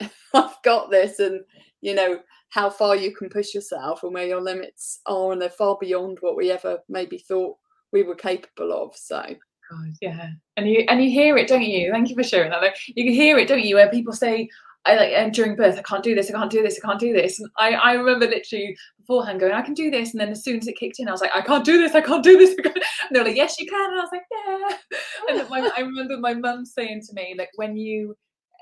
[0.34, 1.40] I've got this and
[1.80, 5.50] you know how far you can push yourself and where your limits are and they're
[5.50, 7.56] far beyond what we ever maybe thought
[7.92, 9.22] we were capable of so
[9.70, 12.74] God, yeah and you and you hear it don't you thank you for sharing that
[12.86, 14.48] you can hear it don't you where people say
[14.88, 17.00] I like and during birth, I can't do this, I can't do this, I can't
[17.00, 17.38] do this.
[17.38, 20.12] And I, I remember literally beforehand going, I can do this.
[20.12, 21.94] And then as soon as it kicked in, I was like, I can't do this,
[21.94, 22.54] I can't do this.
[22.64, 23.90] And they're like, Yes, you can.
[23.90, 25.40] And I was like, Yeah.
[25.40, 28.16] And my, I remember my mum saying to me, like, when you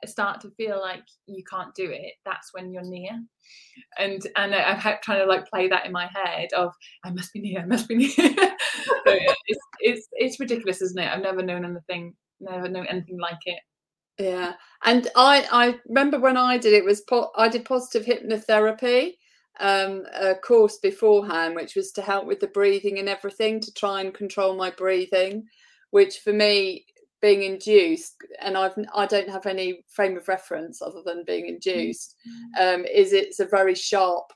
[0.04, 3.12] start to feel like you can't do it, that's when you're near.
[3.98, 6.72] And and I'm trying to like play that in my head of
[7.04, 8.10] I must be near, I must be near.
[8.16, 11.10] it's, it's it's ridiculous, isn't it?
[11.10, 13.60] I've never known anything, never known anything like it.
[14.18, 14.54] Yeah,
[14.84, 19.12] and I I remember when I did it was po- I did positive hypnotherapy
[19.60, 24.00] um, a course beforehand, which was to help with the breathing and everything to try
[24.00, 25.44] and control my breathing,
[25.90, 26.84] which for me
[27.26, 32.14] being induced and I've I don't have any frame of reference other than being induced
[32.24, 32.82] mm-hmm.
[32.82, 34.26] um, is it's a very sharp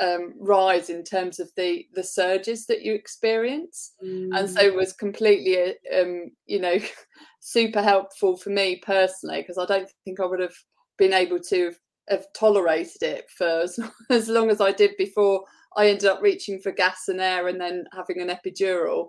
[0.00, 4.28] um, rise in terms of the the surges that you experience mm.
[4.32, 4.76] and so it mm.
[4.76, 6.78] was completely um, you know
[7.40, 10.54] super helpful for me personally because I don't think I would have
[10.98, 13.76] been able to have, have tolerated it for as,
[14.08, 15.42] as long as I did before
[15.76, 19.08] I ended up reaching for gas and air and then having an epidural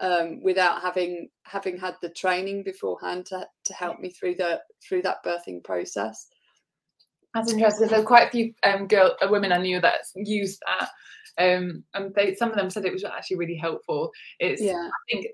[0.00, 5.02] um, without having having had the training beforehand to, to help me through the through
[5.02, 6.26] that birthing process.
[7.34, 7.88] That's interesting.
[7.88, 10.90] There's quite a few um, girl uh, women I knew that used that,
[11.38, 14.10] um, and they, some of them said it was actually really helpful.
[14.40, 14.72] It's yeah.
[14.74, 15.26] I think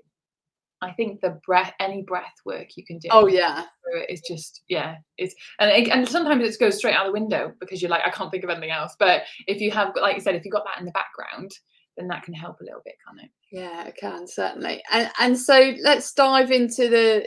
[0.81, 3.09] I think the breath, any breath work you can do.
[3.11, 3.65] Oh yeah,
[4.07, 7.81] it's just yeah, it's and it, and sometimes it goes straight out the window because
[7.81, 8.95] you're like I can't think of anything else.
[8.99, 11.51] But if you have, like you said, if you got that in the background,
[11.97, 13.31] then that can help a little bit, can't it?
[13.51, 14.83] Yeah, it can certainly.
[14.91, 17.25] And and so let's dive into the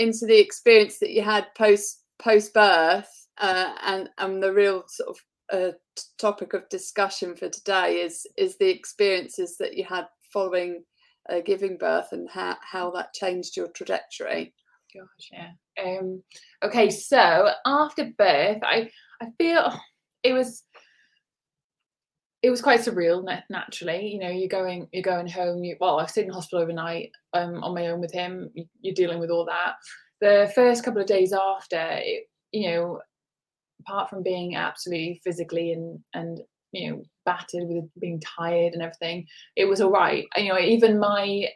[0.00, 3.08] into the experience that you had post post birth.
[3.38, 5.16] uh, and and the real sort of
[5.52, 5.72] uh,
[6.18, 10.84] topic of discussion for today is is the experiences that you had following
[11.30, 14.54] uh, giving birth and how how that changed your trajectory.
[14.94, 15.50] Gosh, yeah.
[15.82, 16.22] Um,
[16.62, 19.72] okay, so after birth, I I feel
[20.22, 20.64] it was
[22.42, 26.06] it was quite surreal naturally you know you're going you're going home you well i
[26.06, 29.74] stayed in hospital overnight um, on my own with him you're dealing with all that.
[30.20, 33.00] The first couple of days after it, you know
[33.80, 36.40] apart from being absolutely physically and and
[36.72, 39.26] you know battered with being tired and everything
[39.56, 41.48] it was all right you know even my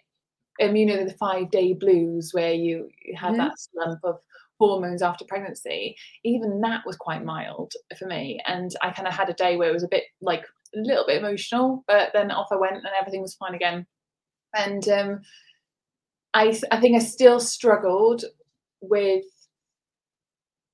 [0.61, 3.43] um, you know the five day blues where you have mm-hmm.
[3.43, 4.17] that slump of
[4.59, 8.41] hormones after pregnancy even that was quite mild for me.
[8.47, 10.45] And i kind of had a day where it was a bit like
[10.77, 13.87] a little bit emotional but then off i went and everything was fine again.
[14.55, 15.21] And um
[16.35, 18.25] i i think i still struggled
[18.81, 19.25] with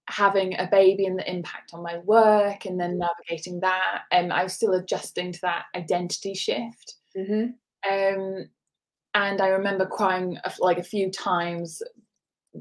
[0.09, 4.03] having a baby and the impact on my work and then navigating that.
[4.11, 6.97] And um, i was still adjusting to that identity shift.
[7.17, 7.53] Mm-hmm.
[7.91, 8.49] um,
[9.15, 11.83] and i remember crying like a few times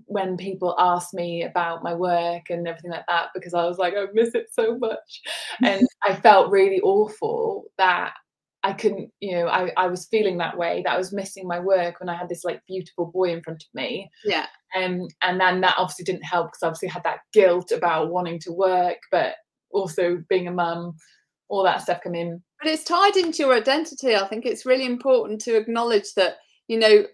[0.05, 3.93] when people asked me about my work and everything like that because i was like
[3.93, 5.21] i miss it so much
[5.63, 8.13] and i felt really awful that
[8.63, 11.59] I couldn't, you know, I, I was feeling that way that I was missing my
[11.59, 14.09] work when I had this like beautiful boy in front of me.
[14.23, 14.45] Yeah.
[14.75, 18.11] Um, and then that obviously didn't help because I obviously I had that guilt about
[18.11, 19.35] wanting to work, but
[19.71, 20.95] also being a mum,
[21.49, 22.41] all that stuff come in.
[22.61, 24.15] But it's tied into your identity.
[24.15, 26.37] I think it's really important to acknowledge that,
[26.67, 27.05] you know,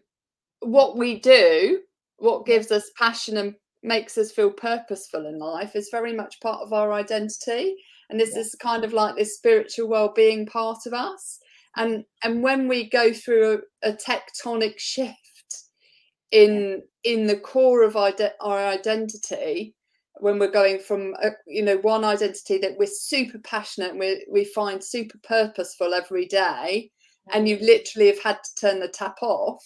[0.59, 1.79] what we do,
[2.17, 6.61] what gives us passion and makes us feel purposeful in life is very much part
[6.61, 7.75] of our identity.
[8.09, 8.41] And this yeah.
[8.41, 11.39] is kind of like this spiritual well-being part of us.
[11.75, 15.17] And and when we go through a, a tectonic shift
[16.31, 19.75] in in the core of ide- our identity
[20.19, 24.25] when we're going from a, you know one identity that we're super passionate and we
[24.31, 26.89] we find super purposeful every day
[27.33, 29.63] and you literally have had to turn the tap off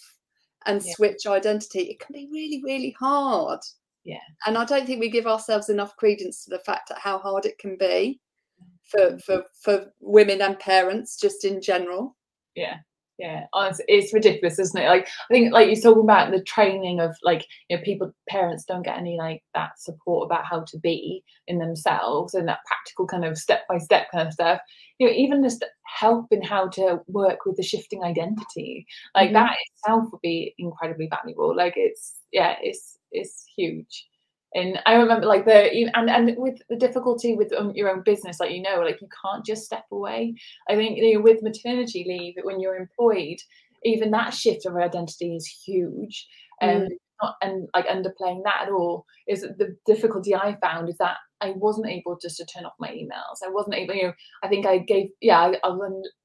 [0.66, 0.92] and yeah.
[0.94, 3.60] switch identity it can be really really hard.
[4.04, 4.18] Yeah.
[4.46, 7.46] And i don't think we give ourselves enough credence to the fact that how hard
[7.46, 8.20] it can be
[8.60, 8.68] mm.
[8.90, 12.16] for for for women and parents just in general.
[12.54, 12.78] Yeah
[13.18, 14.88] yeah oh, it's, it's, ridiculous isn't it?
[14.88, 18.64] Like i think like you're talking about the training of like you know people parents
[18.64, 23.06] don't get any like that support about how to be in themselves and that practical
[23.06, 24.60] kind of step by step kind of stuff.
[24.98, 25.64] You know even just
[25.98, 29.34] help in how to work with the shifting identity like mm-hmm.
[29.34, 31.54] that itself would be incredibly valuable.
[31.56, 34.06] Like it's yeah it's it's huge
[34.54, 38.40] and I remember like the and and with the difficulty with um, your own business,
[38.40, 40.34] like you know, like you can't just step away.
[40.68, 43.38] I think you know, with maternity leave, when you're employed,
[43.84, 46.26] even that shift of identity is huge.
[46.60, 46.96] And mm.
[47.22, 51.50] not and like underplaying that at all is the difficulty I found is that I
[51.56, 53.44] wasn't able just to turn off my emails.
[53.44, 54.12] I wasn't able, you know,
[54.44, 55.78] I think I gave, yeah, I,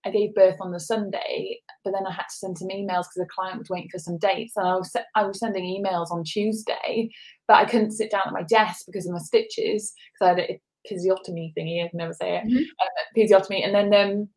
[0.06, 3.16] I gave birth on the Sunday, but then I had to send some emails because
[3.18, 4.56] the client was waiting for some dates.
[4.56, 7.10] And I was, I was sending emails on Tuesday,
[7.48, 10.40] but I couldn't sit down at my desk because of my stitches because I had
[10.40, 11.84] a episiotomy thingy.
[11.84, 12.46] I can never say it.
[12.46, 12.58] Mm-hmm.
[12.58, 13.66] Uh, episiotomy.
[13.66, 14.30] And then, um,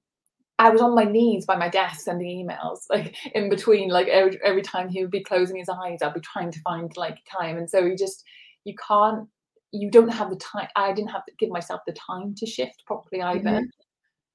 [0.58, 4.38] I was on my knees by my desk sending emails, like in between, like every,
[4.44, 7.56] every time he would be closing his eyes, I'd be trying to find like time.
[7.56, 8.22] And so you just,
[8.64, 9.26] you can't
[9.72, 10.68] you don't have the time.
[10.76, 13.62] I didn't have to give myself the time to shift properly either.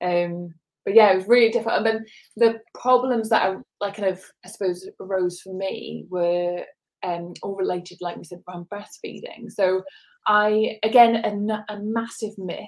[0.02, 0.34] Mm-hmm.
[0.36, 0.54] Um,
[0.86, 1.78] but yeah, it was really difficult.
[1.78, 2.06] And then
[2.38, 6.64] the problems that I like kind of I suppose arose for me were
[7.06, 9.52] um, all related, like we said, around breastfeeding.
[9.52, 9.84] So
[10.28, 12.66] I again a, a massive myth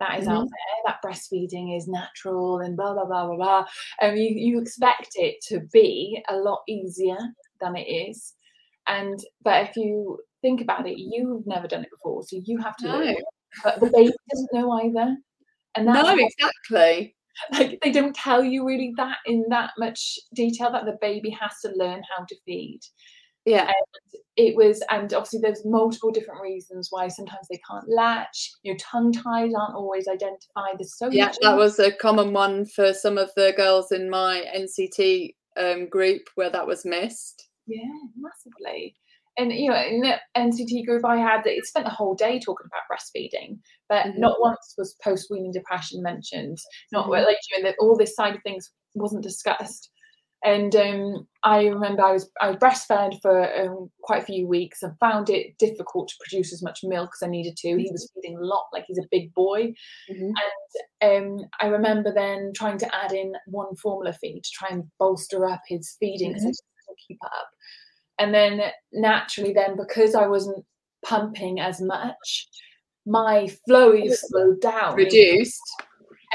[0.00, 0.36] that is mm-hmm.
[0.36, 3.64] out there that breastfeeding is natural and blah blah blah blah blah.
[4.00, 7.18] And um, you you expect it to be a lot easier
[7.60, 8.34] than it is.
[8.88, 12.76] And but if you think about it, you've never done it before, so you have
[12.78, 12.98] to no.
[12.98, 13.16] learn.
[13.64, 15.16] But the baby doesn't know either.
[15.76, 17.12] And that's no, exactly.
[17.52, 21.52] Like they don't tell you really that in that much detail that the baby has
[21.66, 22.80] to learn how to feed.
[23.46, 23.62] Yeah.
[23.62, 28.52] And it was, and obviously there's multiple different reasons why sometimes they can't latch.
[28.62, 30.78] Your tongue ties aren't always identified.
[30.78, 34.44] There's so yeah, that was a common one for some of the girls in my
[34.54, 37.48] NCT um, group where that was missed.
[37.66, 37.82] Yeah,
[38.18, 38.94] massively
[39.36, 42.66] and you know in the NCT group I had, it spent the whole day talking
[42.66, 44.20] about breastfeeding, but mm-hmm.
[44.20, 46.58] not once was post weaning depression mentioned.
[46.92, 47.24] Not mm-hmm.
[47.24, 49.90] like you know, all this side of things wasn't discussed.
[50.46, 54.82] And um, I remember I was I was breastfed for um, quite a few weeks
[54.82, 57.76] and found it difficult to produce as much milk as I needed to.
[57.76, 59.74] He was feeding a lot, like he's a big boy.
[60.10, 60.30] Mm-hmm.
[61.02, 64.84] And um, I remember then trying to add in one formula feed to try and
[64.98, 67.48] bolster up his feeding because I just couldn't keep up
[68.18, 68.60] and then
[68.92, 70.64] naturally then because i wasn't
[71.04, 72.48] pumping as much
[73.06, 75.60] my flow is slowed down reduced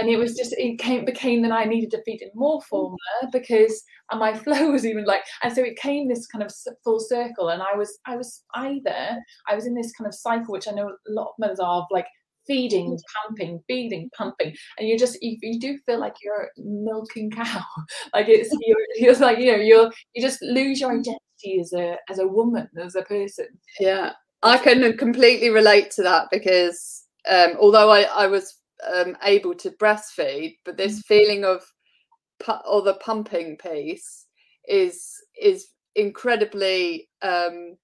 [0.02, 2.64] and it was just it came became that I needed to feed in more mm.
[2.64, 2.98] formula
[3.32, 6.52] because and my flow was even like and so it came this kind of
[6.84, 10.52] full circle and I was I was either I was in this kind of cycle
[10.52, 12.08] which I know a lot of mothers are of like
[12.48, 13.00] feeding mm.
[13.24, 17.62] pumping feeding pumping and you just you, you do feel like you're milking cow
[18.14, 21.00] like it's you're, you're like you know you're you just lose your mm.
[21.00, 23.48] identity as a as a woman as a person.
[23.80, 24.14] Yeah.
[24.44, 28.58] I can completely relate to that because um, although I, I was
[28.94, 31.06] um, able to breastfeed, but this mm.
[31.06, 31.64] feeling of
[32.40, 34.26] pu- or the pumping piece
[34.68, 37.76] is is incredibly um,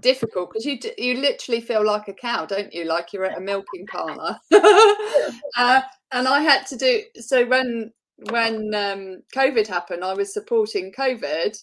[0.00, 2.84] difficult because you you literally feel like a cow, don't you?
[2.84, 4.38] Like you're at a milking parlour.
[4.52, 5.82] uh,
[6.12, 7.92] and I had to do so when
[8.30, 10.04] when um, COVID happened.
[10.04, 11.56] I was supporting COVID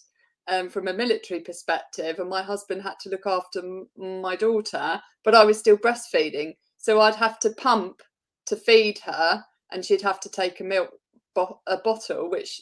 [0.48, 3.88] um, from a military perspective, and my husband had to look after m-
[4.20, 8.02] my daughter, but I was still breastfeeding, so I'd have to pump
[8.48, 10.90] to feed her, and she'd have to take a milk
[11.34, 12.60] bo- a bottle which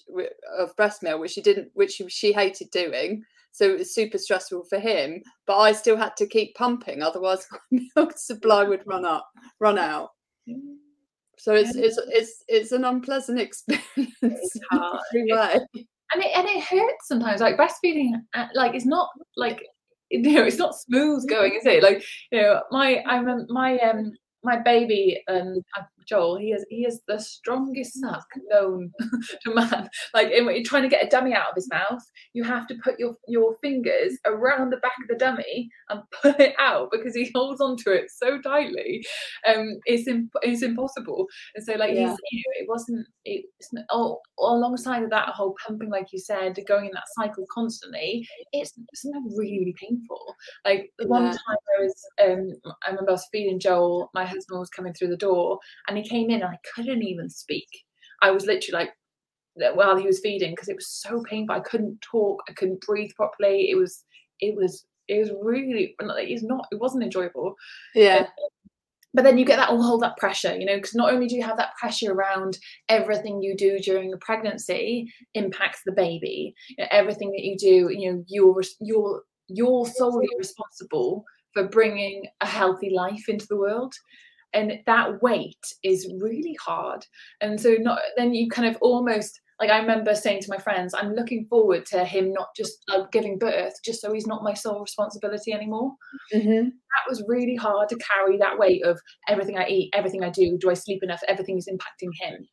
[0.59, 3.23] of breast milk, which she didn't, which she hated doing.
[3.53, 7.47] So it was super stressful for him, but I still had to keep pumping, otherwise
[7.97, 9.27] milk supply would run up,
[9.61, 10.11] run out.
[11.39, 13.87] So it's it's it's it's an unpleasant experience.
[16.15, 17.41] And it and it hurts sometimes.
[17.41, 19.61] Like breastfeeding, uh, like it's not like
[20.11, 21.83] you know it's not smooth going, is it?
[21.83, 24.13] Like you know my I'm my um
[24.47, 25.63] my baby um
[26.09, 28.93] Joel, he is he is the strongest suck known
[29.43, 29.89] to man.
[30.15, 32.03] Like in, in, trying to get a dummy out of his mouth,
[32.33, 36.35] you have to put your your fingers around the back of the dummy and pull
[36.39, 39.05] it out because he holds onto it so tightly.
[39.47, 41.27] Um, it's imp- it's impossible.
[41.55, 42.09] And so like yeah.
[42.09, 46.09] he's you know it wasn't it, it's not, oh, alongside of that whole pumping like
[46.13, 50.35] you said, going in that cycle constantly, it's sometimes really really painful.
[50.65, 51.95] Like the one time I was
[52.25, 55.96] um I remember I was feeding Joel, my husband was coming through the door and
[55.97, 57.69] and he came in and I couldn't even speak.
[58.23, 58.87] I was literally
[59.55, 61.55] like while he was feeding because it was so painful.
[61.55, 63.71] I couldn't talk, I couldn't breathe properly.
[63.71, 64.05] It was
[64.41, 67.55] it was it was really it's not it wasn't enjoyable.
[67.95, 68.27] Yeah.
[69.15, 71.43] But then you get that all that pressure, you know, because not only do you
[71.43, 72.59] have that pressure around
[72.91, 76.55] everything you do during a pregnancy impacts the baby.
[76.69, 81.25] You know, everything that you do, you know, you're you're you're solely responsible
[81.55, 83.95] for bringing a healthy life into the world
[84.53, 87.05] and that weight is really hard
[87.41, 90.95] and so not then you kind of almost like I remember saying to my friends,
[90.95, 94.53] I'm looking forward to him not just like, giving birth, just so he's not my
[94.53, 95.93] sole responsibility anymore.
[96.35, 96.69] Mm-hmm.
[96.69, 100.59] That was really hard to carry that weight of everything I eat, everything I do,
[100.61, 101.23] do I sleep enough?
[101.27, 102.47] Everything is impacting him.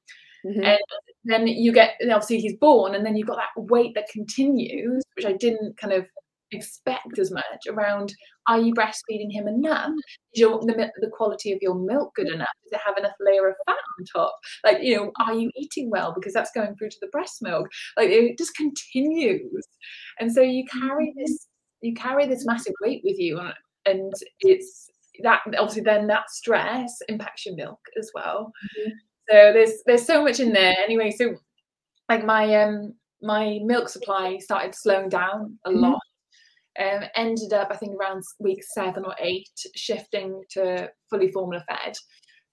[0.45, 0.63] Mm-hmm.
[0.63, 0.79] And
[1.25, 5.25] then you get obviously he's born, and then you've got that weight that continues, which
[5.25, 6.05] I didn't kind of
[6.53, 8.13] expect as much around
[8.47, 9.91] are you breastfeeding him enough?
[10.33, 12.49] Is your the, the quality of your milk good enough?
[12.63, 14.35] Does it have enough layer of fat on top?
[14.63, 16.13] Like you know are you eating well?
[16.13, 17.67] Because that's going through to the breast milk.
[17.97, 19.65] Like it just continues.
[20.19, 21.19] And so you carry mm-hmm.
[21.19, 21.47] this
[21.81, 23.53] you carry this massive weight with you and,
[23.85, 24.89] and it's
[25.21, 28.51] that obviously then that stress impacts your milk as well.
[28.79, 28.91] Mm-hmm.
[29.29, 30.75] so there's there's so much in there.
[30.83, 31.35] Anyway so
[32.09, 35.79] like my um my milk supply started slowing down a mm-hmm.
[35.79, 36.01] lot
[36.79, 41.93] um, ended up, I think, around week seven or eight, shifting to fully formula fed.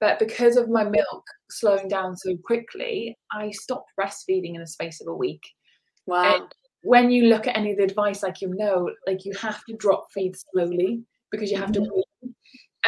[0.00, 5.00] But because of my milk slowing down so quickly, I stopped breastfeeding in the space
[5.00, 5.42] of a week.
[6.06, 6.36] Wow.
[6.36, 9.62] And when you look at any of the advice, like you know, like you have
[9.68, 11.84] to drop feed slowly because you have mm-hmm.
[11.84, 12.32] to.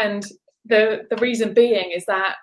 [0.00, 0.26] And
[0.64, 2.36] the the reason being is that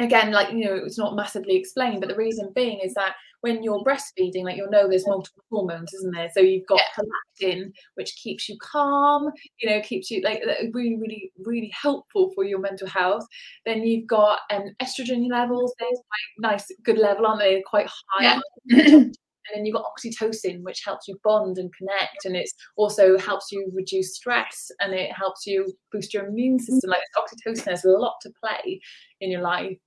[0.00, 3.62] again, like you know, it's not massively explained, but the reason being is that when
[3.62, 6.28] you're breastfeeding, like you'll know there's multiple hormones, isn't there?
[6.34, 7.04] So you've got yeah.
[7.04, 9.30] prolactin, which keeps you calm,
[9.60, 13.24] you know, keeps you like really, really, really helpful for your mental health.
[13.64, 16.00] Then you've got um, estrogen levels, there's
[16.38, 17.62] quite nice, good level, aren't they?
[17.66, 18.40] Quite high.
[18.66, 19.02] Yeah.
[19.50, 23.50] and then you've got oxytocin which helps you bond and connect and it also helps
[23.50, 27.88] you reduce stress and it helps you boost your immune system like oxytocin has a
[27.88, 28.80] lot to play
[29.20, 29.78] in your life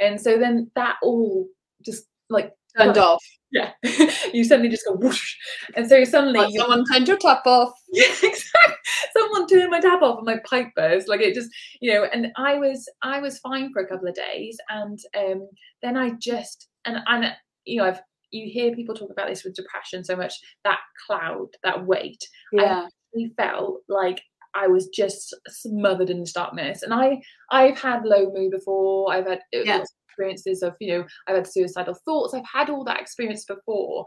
[0.00, 1.46] and so then that all
[1.84, 3.22] just like turned off.
[3.52, 3.72] Yeah.
[4.32, 5.34] You suddenly just go whoosh.
[5.76, 7.72] And so suddenly like someone turned your tap off.
[7.92, 8.74] Yeah exactly.
[9.16, 11.08] Someone turned my tap off and my pipe burst.
[11.08, 11.48] Like it just
[11.80, 15.48] you know and i was i was fine for a couple of days and um
[15.82, 17.32] then i just and and
[17.64, 18.00] you know i've
[18.30, 22.22] you hear people talk about this with depression so much that cloud that weight.
[22.52, 22.86] Yeah.
[23.16, 24.22] I felt like
[24.54, 26.82] I was just smothered in the darkness.
[26.82, 27.20] And I
[27.50, 29.12] I've had low mood before.
[29.12, 29.84] I've had yeah.
[30.16, 32.34] Experiences of, you know, I've had suicidal thoughts.
[32.34, 34.06] I've had all that experience before.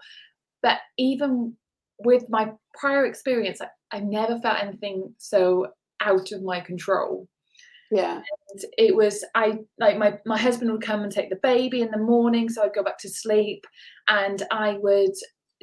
[0.62, 1.56] But even
[2.00, 5.68] with my prior experience, I, I never felt anything so
[6.02, 7.28] out of my control.
[7.92, 8.22] Yeah.
[8.52, 11.90] And it was I like my my husband would come and take the baby in
[11.92, 13.66] the morning, so I'd go back to sleep,
[14.08, 15.16] and I would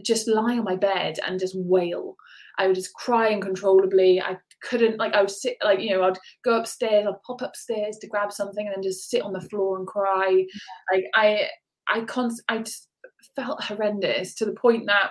[0.05, 2.17] just lie on my bed and just wail.
[2.59, 4.21] I would just cry uncontrollably.
[4.21, 7.99] I couldn't like I would sit like you know I'd go upstairs, I'd pop upstairs
[7.99, 10.45] to grab something and then just sit on the floor and cry.
[10.93, 11.49] Like I
[11.89, 12.89] I const I just
[13.35, 15.11] felt horrendous to the point that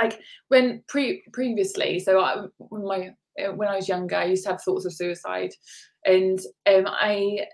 [0.00, 3.10] like when pre previously so I, when my
[3.54, 5.52] when I was younger I used to have thoughts of suicide
[6.04, 7.46] and um, I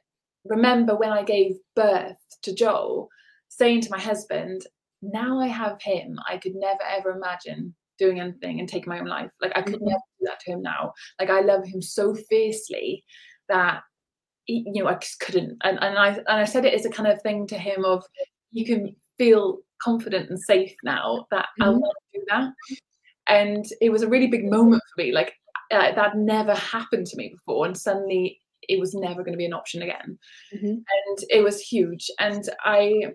[0.44, 3.08] remember when I gave birth to Joel
[3.48, 4.62] saying to my husband
[5.02, 9.06] now I have him I could never ever imagine doing anything and taking my own
[9.06, 9.88] life like I could mm-hmm.
[9.88, 13.04] never do that to him now like I love him so fiercely
[13.48, 13.82] that
[14.46, 17.08] you know I just couldn't and, and I and I said it as a kind
[17.08, 18.04] of thing to him of
[18.50, 21.62] you can feel confident and safe now that mm-hmm.
[21.64, 22.52] I'll not do that.
[23.28, 25.12] And it was a really big moment for me.
[25.12, 25.34] Like
[25.70, 29.46] uh, that never happened to me before, and suddenly it was never going to be
[29.46, 30.18] an option again.
[30.54, 30.66] Mm-hmm.
[30.66, 32.10] And it was huge.
[32.18, 33.12] And I,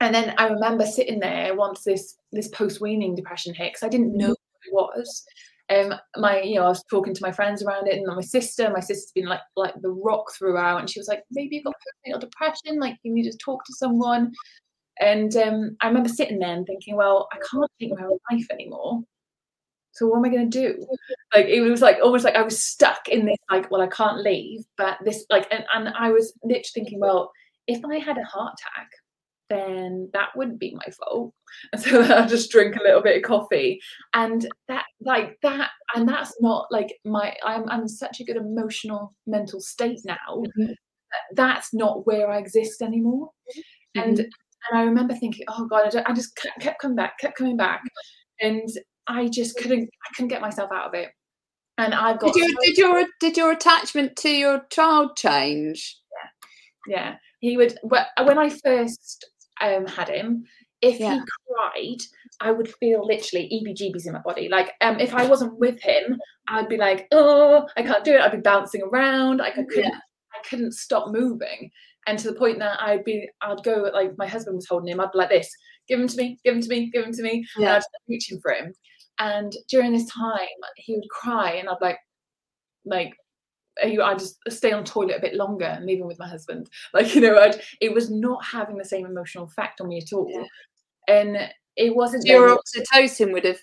[0.00, 3.88] and then I remember sitting there once this this post weaning depression hit because I
[3.88, 4.70] didn't know mm-hmm.
[4.74, 5.24] what it was.
[5.68, 8.70] Um, my, you know, I was talking to my friends around it, and my sister,
[8.70, 11.74] my sister's been like like the rock throughout, and she was like, maybe you've got
[12.06, 14.32] postnatal depression, like you need to talk to someone.
[15.00, 18.46] And um, I remember sitting there and thinking, well, I can't take my own life
[18.50, 19.02] anymore.
[19.92, 20.86] So what am I going to do?
[21.34, 24.22] Like it was like almost like I was stuck in this like, well, I can't
[24.22, 27.30] leave, but this like, and, and I was literally thinking, well,
[27.66, 28.90] if I had a heart attack,
[29.48, 31.32] then that wouldn't be my fault.
[31.72, 33.80] And so I'll just drink a little bit of coffee.
[34.14, 38.36] And that like that and that's not like my I'm I'm in such a good
[38.36, 40.16] emotional mental state now.
[40.28, 40.72] Mm-hmm.
[41.34, 43.30] That's not where I exist anymore.
[43.96, 44.08] Mm-hmm.
[44.08, 44.18] And
[44.70, 47.82] and I remember thinking, oh God, I, I just kept coming back, kept coming back.
[48.40, 48.68] And
[49.06, 51.10] I just couldn't, I couldn't get myself out of it.
[51.78, 52.32] And I've got.
[52.32, 55.98] Did, you, did your did your attachment to your child change?
[56.88, 57.14] Yeah, yeah.
[57.40, 59.26] He would when I first
[59.60, 60.44] um, had him.
[60.82, 61.14] If yeah.
[61.14, 61.98] he cried,
[62.40, 64.48] I would feel literally EBGBs in my body.
[64.48, 68.20] Like um, if I wasn't with him, I'd be like, oh, I can't do it.
[68.20, 69.38] I'd be bouncing around.
[69.38, 69.98] Like I couldn't, yeah.
[70.34, 71.70] I couldn't stop moving
[72.06, 75.00] and to the point that I'd be, I'd go like my husband was holding him,
[75.00, 75.50] I'd be like this,
[75.88, 77.66] give him to me, give him to me, give him to me, yeah.
[77.66, 78.72] and I'd reaching for him.
[79.18, 80.46] And during this time,
[80.76, 81.98] he would cry, and I'd like,
[82.84, 83.14] like,
[83.82, 86.68] I just stay on toilet a bit longer and leave him with my husband.
[86.94, 90.12] Like you know, I'd, it was not having the same emotional effect on me at
[90.12, 91.14] all, yeah.
[91.14, 92.26] and it wasn't.
[92.26, 93.60] So your oxytocin would have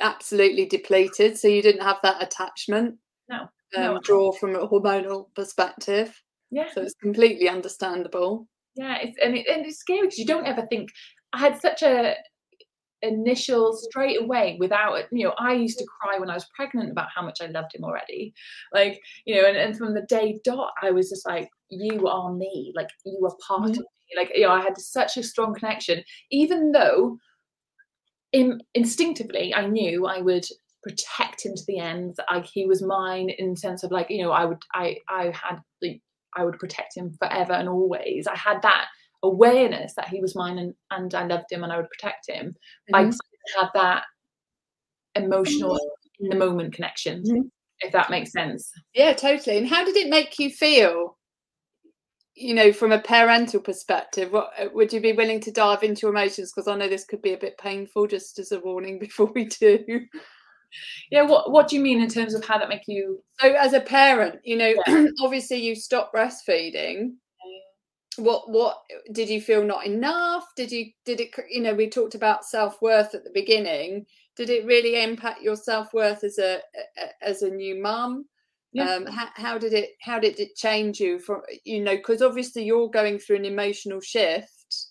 [0.00, 2.96] absolutely depleted, so you didn't have that attachment.
[3.28, 3.48] No, um,
[3.94, 4.00] no.
[4.02, 6.20] draw from a hormonal perspective.
[6.50, 6.68] Yeah.
[6.74, 8.48] So it's completely understandable.
[8.74, 10.90] Yeah, it's and, it, and it's scary because you don't ever think.
[11.32, 12.14] I had such a
[13.02, 16.90] initial straight away without it you know i used to cry when i was pregnant
[16.90, 18.32] about how much i loved him already
[18.72, 22.32] like you know and, and from the day dot i was just like you are
[22.32, 23.70] me like you are part mm-hmm.
[23.70, 27.16] of me like you know i had such a strong connection even though
[28.32, 30.46] in, instinctively i knew i would
[30.82, 34.30] protect him to the end like he was mine in sense of like you know
[34.32, 36.00] i would i i had like
[36.34, 38.26] I would protect him forever and always.
[38.26, 38.86] I had that
[39.22, 42.54] awareness that he was mine and, and I loved him and I would protect him.
[42.92, 42.94] Mm-hmm.
[42.94, 44.04] I had that
[45.14, 45.78] emotional
[46.20, 47.40] in the moment connection, mm-hmm.
[47.80, 48.70] if that makes sense.
[48.94, 49.58] Yeah, totally.
[49.58, 51.18] And how did it make you feel?
[52.34, 56.08] You know, from a parental perspective, what uh, would you be willing to dive into
[56.08, 56.50] emotions?
[56.50, 59.44] Because I know this could be a bit painful, just as a warning before we
[59.44, 60.06] do
[61.10, 63.72] yeah what what do you mean in terms of how that make you so as
[63.72, 65.06] a parent you know yeah.
[65.20, 67.10] obviously you stop breastfeeding
[68.16, 68.78] what what
[69.12, 70.44] did you feel not enough?
[70.56, 74.06] Did you did it you know we talked about self-worth at the beginning.
[74.36, 76.60] Did it really impact your self-worth as a,
[76.98, 78.26] a as a new mum?
[78.74, 78.94] Yeah.
[78.94, 82.64] um how, how did it how did it change you from you know because obviously
[82.64, 84.86] you're going through an emotional shift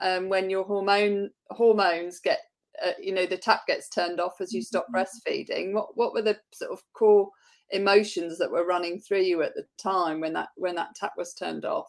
[0.00, 2.40] um when your hormone hormones get
[2.84, 4.96] uh, you know the tap gets turned off as you stop mm-hmm.
[4.96, 5.72] breastfeeding.
[5.72, 7.28] What what were the sort of core
[7.70, 11.34] emotions that were running through you at the time when that when that tap was
[11.34, 11.88] turned off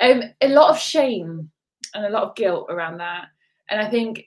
[0.00, 1.50] um a lot of shame
[1.94, 3.26] and a lot of guilt around that.
[3.70, 4.24] And i think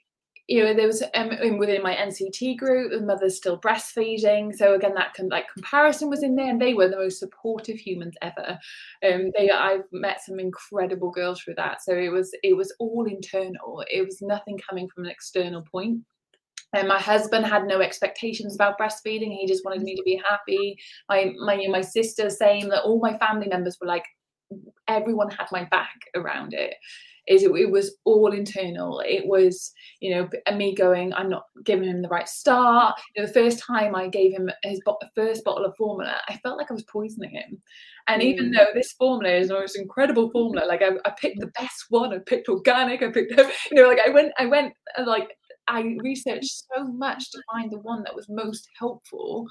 [0.48, 4.54] you know there was um, within my nct group the mother's still breastfeeding.
[4.54, 8.14] So again that like comparison was in there and they were the most supportive humans
[8.22, 8.58] ever.
[9.04, 11.82] Um they i've met some incredible girls through that.
[11.82, 13.84] So it was it was all internal.
[13.90, 15.72] It was nothing coming from an external point.
[15.72, 15.98] point
[16.72, 19.32] and my husband had no expectations about breastfeeding.
[19.32, 20.76] He just wanted me to be happy.
[21.08, 24.04] My my my sister saying that all my family members were like
[24.88, 26.74] everyone had my back around it.
[27.28, 29.00] Is it, it, was all internal.
[29.00, 32.94] It was you know me going i'm not giving him the right start.
[33.14, 36.36] You know, the first time i gave him his bo- first bottle of formula i
[36.36, 37.60] felt like i was poisoning him.
[38.08, 38.26] And mm.
[38.26, 41.86] even though this formula is the most incredible formula like I, I, picked the best
[41.88, 43.32] one i picked organic i picked
[43.72, 45.28] you know like i went i went uh, like
[45.66, 49.46] i researched so much to find the one that was most helpful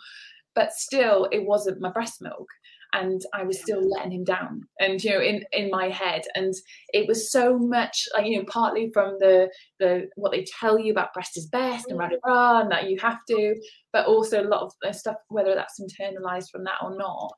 [0.53, 2.47] but still it wasn't my breast milk
[2.95, 4.61] and I was still letting him down.
[4.79, 6.53] And you know in in my head and
[6.93, 10.91] it was so much like you know partly from the the what they tell you
[10.91, 12.61] about breast is best and rah, rah, rah, mm.
[12.63, 13.55] and that you have to
[13.91, 17.33] but also a lot of the stuff whether that's internalized from that or not.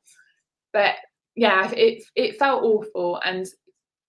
[0.72, 0.94] But
[1.34, 3.46] yeah it it felt awful and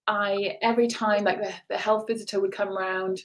[0.07, 3.19] I every time like the, the health visitor would come around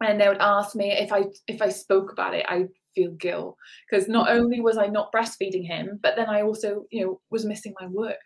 [0.00, 2.66] and they would ask me if I if I spoke about it I
[2.96, 3.56] feel guilt
[3.88, 4.40] because not mm-hmm.
[4.40, 7.86] only was I not breastfeeding him, but then I also, you know, was missing my
[7.86, 8.16] work.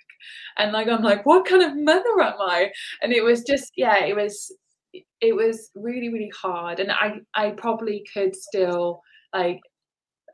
[0.56, 2.70] And like I'm like, what kind of mother am I?
[3.02, 4.54] And it was just, yeah, it was
[5.20, 6.80] it was really, really hard.
[6.80, 9.02] And I I probably could still
[9.34, 9.60] like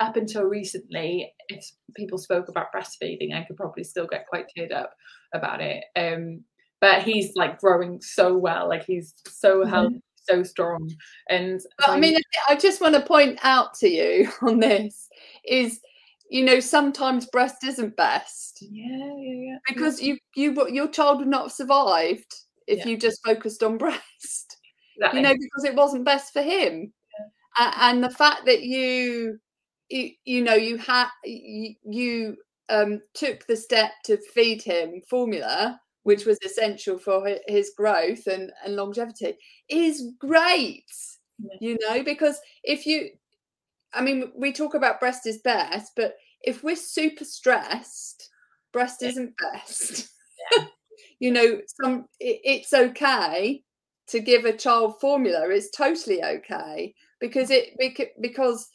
[0.01, 1.65] up until recently, if
[1.95, 4.91] people spoke about breastfeeding, I could probably still get quite teared up
[5.35, 5.85] about it.
[5.97, 6.45] Um,
[6.81, 9.71] but he's like growing so well, like he's so mm-hmm.
[10.29, 10.91] So strong.
[11.29, 12.17] And but, I mean,
[12.49, 15.09] I just want to point out to you on this
[15.45, 15.81] is
[16.29, 21.29] you know sometimes breast isn't best yeah yeah yeah because you you your child would
[21.29, 22.35] not have survived
[22.67, 22.89] if yeah.
[22.89, 24.57] you just focused on breast
[24.97, 25.21] exactly.
[25.21, 26.93] you know because it wasn't best for him
[27.59, 27.75] yeah.
[27.81, 29.39] and the fact that you
[29.89, 32.37] you, you know you had you, you
[32.71, 38.53] um took the step to feed him formula which was essential for his growth and,
[38.65, 39.37] and longevity,
[39.69, 40.85] is great.
[41.37, 41.57] Yeah.
[41.61, 43.09] You know, because if you,
[43.93, 48.31] I mean, we talk about breast is best, but if we're super stressed,
[48.73, 49.09] breast yeah.
[49.09, 50.09] isn't best.
[50.55, 50.67] Yeah.
[51.19, 53.65] you know, some it, it's okay
[54.09, 55.49] to give a child formula.
[55.49, 57.71] It's totally okay because it
[58.21, 58.69] because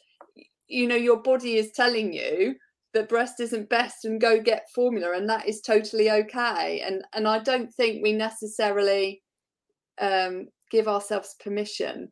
[0.66, 2.56] you know your body is telling you
[2.94, 7.26] that breast isn't best and go get formula and that is totally okay and and
[7.26, 9.22] i don't think we necessarily
[10.00, 12.10] um, give ourselves permission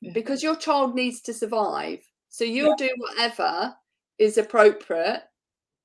[0.00, 0.12] yeah.
[0.12, 2.88] because your child needs to survive so you'll yeah.
[2.88, 3.74] do whatever
[4.18, 5.22] is appropriate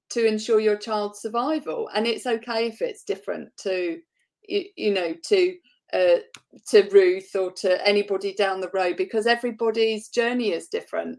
[0.10, 4.00] to ensure your child's survival and it's okay if it's different to
[4.48, 5.56] you, you know to
[5.94, 6.18] uh,
[6.68, 11.18] to ruth or to anybody down the road because everybody's journey is different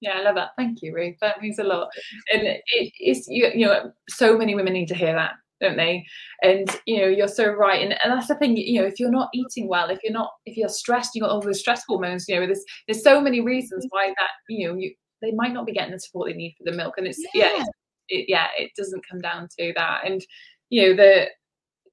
[0.00, 0.50] yeah, I love that.
[0.56, 1.16] Thank you, Ruth.
[1.20, 1.88] That means a lot.
[2.32, 2.60] And it,
[2.98, 6.04] it's you, you know, so many women need to hear that, don't they?
[6.42, 7.82] And you know, you're so right.
[7.82, 8.56] And, and that's the thing.
[8.56, 11.30] You know, if you're not eating well, if you're not, if you're stressed, you got
[11.30, 12.26] all those stress hormones.
[12.28, 14.12] You know, there's there's so many reasons why mm-hmm.
[14.18, 14.30] that.
[14.48, 16.94] You know, you they might not be getting the support they need for the milk.
[16.96, 17.64] And it's yeah, yeah,
[18.08, 20.02] it, yeah, it doesn't come down to that.
[20.04, 20.24] And
[20.70, 21.26] you know, the,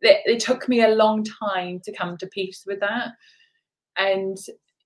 [0.02, 3.10] the it took me a long time to come to peace with that.
[3.98, 4.38] And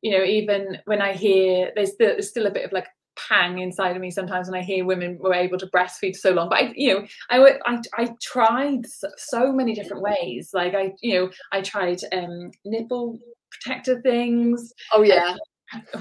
[0.01, 3.95] you know, even when I hear there's, there's still a bit of like pang inside
[3.95, 6.49] of me sometimes when I hear women were able to breastfeed so long.
[6.49, 8.85] But I, you know, I I, I tried
[9.17, 10.51] so many different ways.
[10.53, 13.19] Like I, you know, I tried um, nipple
[13.51, 14.73] protector things.
[14.93, 15.35] Oh yeah.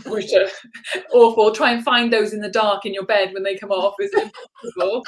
[0.06, 0.48] which are
[1.12, 1.52] awful.
[1.52, 4.12] Try and find those in the dark in your bed when they come off is
[4.12, 5.02] impossible.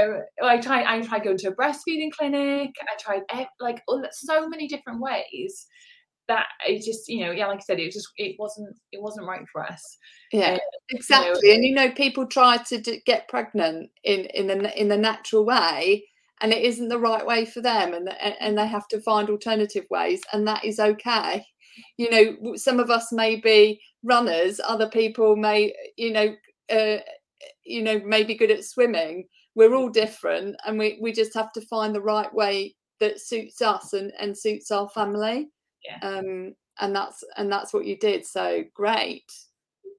[0.00, 0.84] um, I tried.
[0.86, 2.70] I tried going to a breastfeeding clinic.
[2.80, 3.22] I tried
[3.60, 5.68] like so many different ways
[6.28, 9.26] that it just you know yeah like i said it just it wasn't it wasn't
[9.26, 9.98] right for us.
[10.32, 10.58] Yeah um,
[10.90, 14.80] exactly you know, and you know people try to d- get pregnant in in the
[14.80, 16.04] in the natural way
[16.40, 18.08] and it isn't the right way for them and
[18.40, 21.44] and they have to find alternative ways and that is okay.
[21.96, 26.34] You know some of us may be runners other people may you know
[26.70, 26.98] uh,
[27.64, 29.26] you know may be good at swimming.
[29.54, 33.60] We're all different and we we just have to find the right way that suits
[33.60, 35.48] us and and suits our family
[35.84, 35.98] yeah.
[36.02, 39.30] um and that's and that's what you did so great.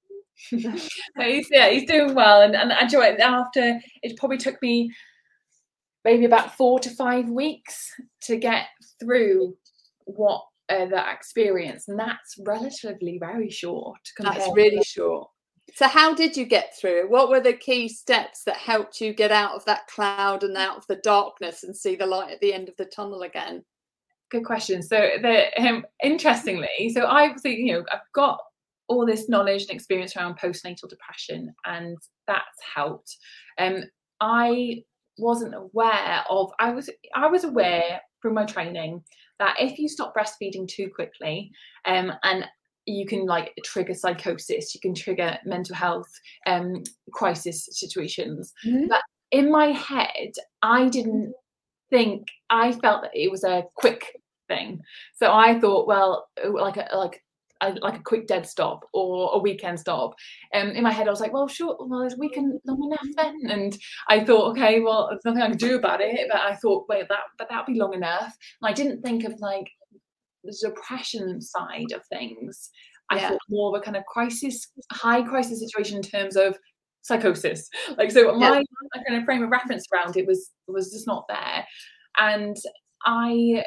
[0.49, 4.91] He's yeah he's doing well and and actually after it probably took me
[6.03, 7.89] maybe about four to five weeks
[8.21, 8.65] to get
[8.99, 9.55] through
[10.03, 15.29] what uh, that experience and that's relatively very short that's really short.
[15.73, 17.09] So how did you get through it?
[17.09, 20.77] What were the key steps that helped you get out of that cloud and out
[20.77, 23.63] of the darkness and see the light at the end of the tunnel again
[24.35, 24.81] good question.
[24.83, 28.39] So the um, interestingly, so I obviously, you know, I've got
[28.87, 33.17] all this knowledge and experience around postnatal depression, and that's helped.
[33.57, 33.83] Um,
[34.21, 34.83] I
[35.17, 36.51] wasn't aware of.
[36.59, 39.03] I was I was aware from my training
[39.39, 41.51] that if you stop breastfeeding too quickly,
[41.85, 42.45] um, and
[42.85, 46.09] you can like trigger psychosis, you can trigger mental health
[46.45, 48.53] um, crisis situations.
[48.65, 48.87] Mm-hmm.
[48.87, 51.33] But in my head, I didn't
[51.89, 54.13] think I felt that it was a quick
[54.47, 54.81] thing.
[55.15, 57.21] So I thought, well, like a like
[57.61, 60.13] a, like a quick dead stop or a weekend stop.
[60.53, 63.35] Um, in my head, I was like, well, sure, well, it's weekend long enough then.
[63.49, 63.77] And
[64.09, 66.27] I thought, okay, well, there's nothing I can do about it.
[66.29, 68.35] But I thought, wait, that but that'd be long enough.
[68.61, 69.69] And I didn't think of like
[70.43, 72.69] the depression side of things.
[73.11, 73.29] I yeah.
[73.29, 76.57] thought more of a kind of crisis, high crisis situation in terms of
[77.03, 77.69] psychosis.
[77.97, 79.03] Like so, my yeah.
[79.07, 81.65] kind of frame of reference around it was was just not there.
[82.17, 82.55] And
[83.05, 83.63] I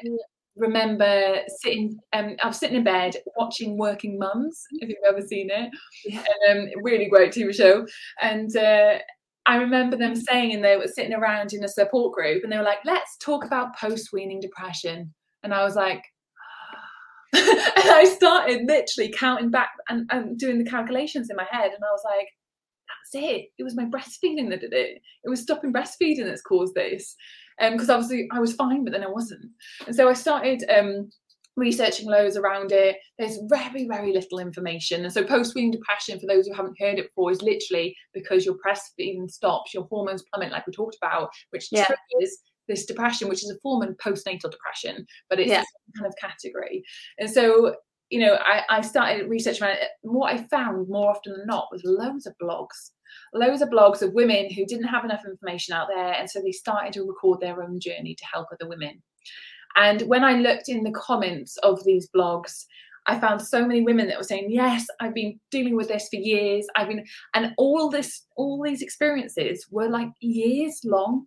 [0.58, 5.50] remember sitting um I was sitting in bed watching Working Mums, if you've ever seen
[5.50, 5.70] it.
[6.04, 6.22] Yeah.
[6.50, 7.86] Um, really great TV show.
[8.20, 8.98] And uh,
[9.46, 12.58] I remember them saying, and they were sitting around in a support group, and they
[12.58, 16.02] were like, "Let's talk about post-weaning depression." And I was like,
[17.32, 21.82] and I started literally counting back and, and doing the calculations in my head, and
[21.82, 22.28] I was like,
[22.88, 23.46] "That's it.
[23.58, 25.00] It was my breastfeeding that did it.
[25.24, 27.16] It was stopping breastfeeding that's caused this."
[27.60, 29.46] Because um, obviously I was fine, but then I wasn't.
[29.86, 31.10] And so I started um,
[31.56, 32.96] researching loads around it.
[33.18, 35.04] There's very, very little information.
[35.04, 38.56] And so post-weaning depression, for those who haven't heard it before, is literally because your
[38.56, 41.84] breastfeeding stops, your hormones plummet, like we talked about, which yeah.
[41.84, 42.38] triggers
[42.68, 45.64] this depression, which is a form of postnatal depression, but it's yeah.
[45.96, 46.84] kind of category.
[47.18, 47.74] And so
[48.10, 49.78] you know, I, I started researching it.
[50.02, 52.90] What I found more often than not was loads of blogs
[53.34, 56.12] loads of blogs of women who didn't have enough information out there.
[56.12, 59.02] And so they started to record their own journey to help other women.
[59.76, 62.64] And when I looked in the comments of these blogs,
[63.06, 66.16] I found so many women that were saying, "Yes, I've been dealing with this for
[66.16, 66.66] years.
[66.76, 71.26] I've been," and all this, all these experiences were like years long.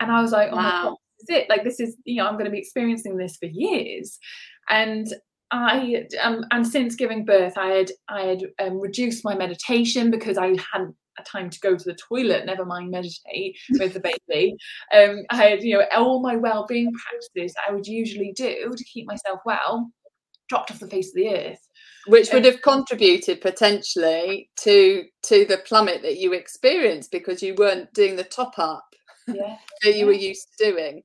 [0.00, 0.62] And I was like, "Oh wow.
[0.62, 1.48] my god, this is it!
[1.48, 4.18] Like this is, you know, I'm going to be experiencing this for years."
[4.68, 5.06] And
[5.54, 10.36] I, um, and since giving birth, I had, I had um, reduced my meditation because
[10.36, 14.56] I hadn't a time to go to the toilet, never mind meditate with the baby.
[14.92, 19.06] Um, I had, you know, all my well-being practices I would usually do to keep
[19.06, 19.90] myself well
[20.48, 21.68] dropped off the face of the earth.
[22.06, 27.94] Which would have contributed potentially to to the plummet that you experienced because you weren't
[27.94, 28.84] doing the top up
[29.26, 29.56] yeah.
[29.82, 30.04] that you yeah.
[30.04, 31.02] were used to doing.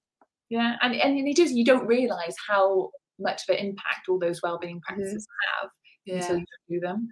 [0.49, 2.89] Yeah, and and it is you don't realise how
[3.19, 4.95] much of an impact all those well-being mm-hmm.
[4.95, 5.63] practices mm-hmm.
[5.63, 5.71] have
[6.05, 6.15] yeah.
[6.15, 7.07] until you do them.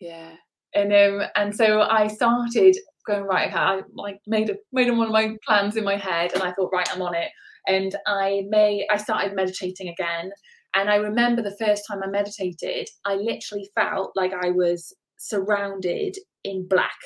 [0.00, 0.32] Yeah
[0.74, 3.48] and um and so I started going right.
[3.48, 6.52] Okay, I like made a made one of my plans in my head, and I
[6.52, 7.30] thought right, I'm on it.
[7.66, 10.30] And I may I started meditating again,
[10.74, 16.16] and I remember the first time I meditated, I literally felt like I was surrounded
[16.44, 16.98] in black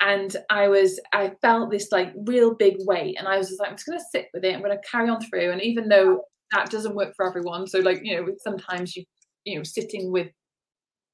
[0.00, 3.70] and I was I felt this like real big weight and I was just like
[3.70, 6.22] I'm just gonna sit with it I'm gonna carry on through and even though
[6.54, 9.04] that doesn't work for everyone so like you know sometimes you
[9.44, 10.28] you know sitting with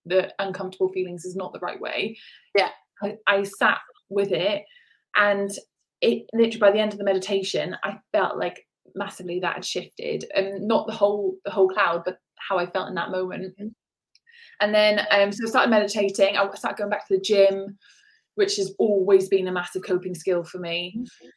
[0.06, 2.16] the uncomfortable feelings is not the right way.
[2.56, 2.70] Yeah.
[3.02, 3.78] I, I sat
[4.08, 4.64] with it
[5.16, 5.50] and
[6.00, 10.24] it literally by the end of the meditation, I felt like massively that had shifted
[10.34, 13.54] and not the whole the whole cloud, but how I felt in that moment.
[13.58, 13.68] Mm-hmm.
[14.60, 17.78] And then um so I started meditating, I started going back to the gym,
[18.34, 20.94] which has always been a massive coping skill for me.
[20.96, 21.28] Mm-hmm.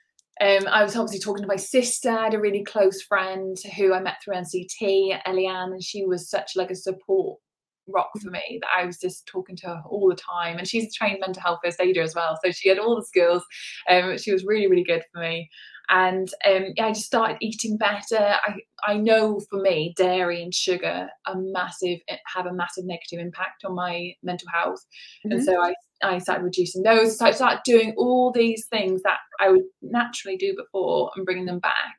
[0.43, 2.09] Um, I was obviously talking to my sister.
[2.09, 6.29] I had a really close friend who I met through NCT, Eliane, and she was
[6.29, 7.39] such like a support
[7.87, 10.57] rock for me that I was just talking to her all the time.
[10.57, 12.37] And she's a trained mental health first aider as well.
[12.43, 13.43] So she had all the skills.
[13.89, 15.49] Um, she was really, really good for me.
[15.89, 18.17] And um, yeah, I just started eating better.
[18.17, 21.99] I, I know for me, dairy and sugar are massive,
[22.33, 24.85] have a massive negative impact on my mental health.
[25.25, 25.31] Mm-hmm.
[25.33, 25.73] And so I,
[26.04, 27.18] I started reducing those.
[27.18, 31.45] So I started doing all these things that I would naturally do before and bringing
[31.45, 31.97] them back.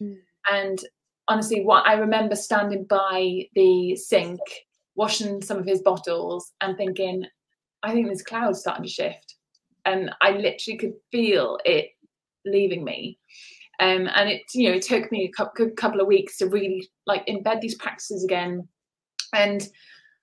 [0.00, 0.16] Mm.
[0.50, 0.78] And
[1.28, 4.40] honestly, what I remember standing by the sink
[4.96, 7.24] washing some of his bottles and thinking,
[7.82, 9.36] I think this cloud's starting to shift.
[9.84, 11.90] And I literally could feel it
[12.44, 13.18] leaving me.
[13.78, 16.88] Um, and it, you know, it took me a couple, couple of weeks to really
[17.06, 18.66] like embed these practices again.
[19.34, 19.68] And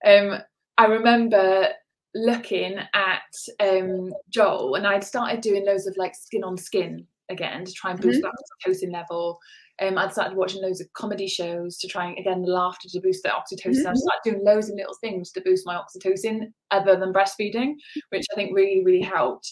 [0.06, 0.39] um,
[0.78, 1.68] I remember
[2.16, 3.22] looking at
[3.59, 7.91] um, Joel, and I'd started doing loads of like skin on skin again to try
[7.91, 8.30] and boost mm-hmm.
[8.30, 9.39] that oxytocin level.
[9.82, 13.01] Um, I'd started watching loads of comedy shows to try and again the laughter to
[13.01, 13.78] boost the oxytocin.
[13.78, 13.88] Mm-hmm.
[13.88, 17.74] I started doing loads of little things to boost my oxytocin other than breastfeeding,
[18.09, 19.51] which I think really, really helped.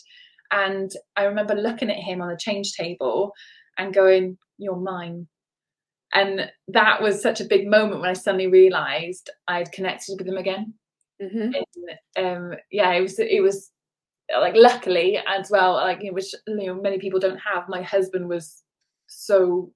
[0.51, 3.31] And I remember looking at him on the change table
[3.77, 5.27] and going, You're mine.
[6.13, 10.37] And that was such a big moment when I suddenly realized I'd connected with him
[10.37, 10.73] again.
[11.21, 11.51] Mm-hmm.
[12.17, 13.71] And, um, yeah, it was it was
[14.39, 17.69] like luckily as well, like which you know many people don't have.
[17.69, 18.63] My husband was
[19.07, 19.71] so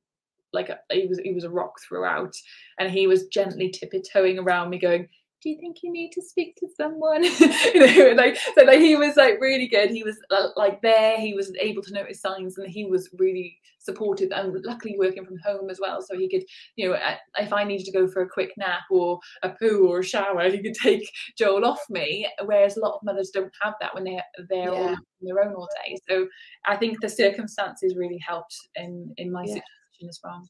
[0.53, 2.33] like he was he was a rock throughout,
[2.79, 5.07] and he was gently tiptoeing around me, going,
[5.45, 7.23] do you think you need to speak to someone?
[7.73, 9.91] you know, like so like he was like really good.
[9.91, 11.19] He was uh, like there.
[11.19, 14.31] He was able to notice signs, and he was really supportive.
[14.31, 16.43] And luckily working from home as well, so he could,
[16.77, 16.97] you know,
[17.37, 20.49] if I needed to go for a quick nap or a poo or a shower,
[20.49, 22.27] he could take Joel off me.
[22.43, 24.19] Whereas a lot of mothers don't have that when they
[24.49, 24.95] they're yeah.
[24.95, 25.95] on their own all day.
[26.09, 26.27] So
[26.65, 29.53] I think the circumstances really helped in in my yeah.
[29.53, 30.41] situation as well.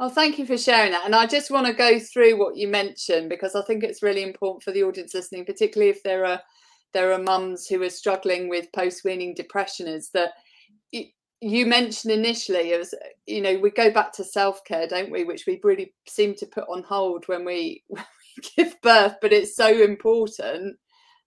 [0.00, 1.04] Well, thank you for sharing that.
[1.04, 4.22] And I just want to go through what you mentioned because I think it's really
[4.22, 6.40] important for the audience listening, particularly if there are
[6.94, 10.30] there are mums who are struggling with post weaning depression, is that
[11.42, 12.94] you mentioned initially as
[13.26, 15.24] you know we go back to self care, don't we?
[15.24, 18.06] Which we really seem to put on hold when we, when
[18.38, 20.78] we give birth, but it's so important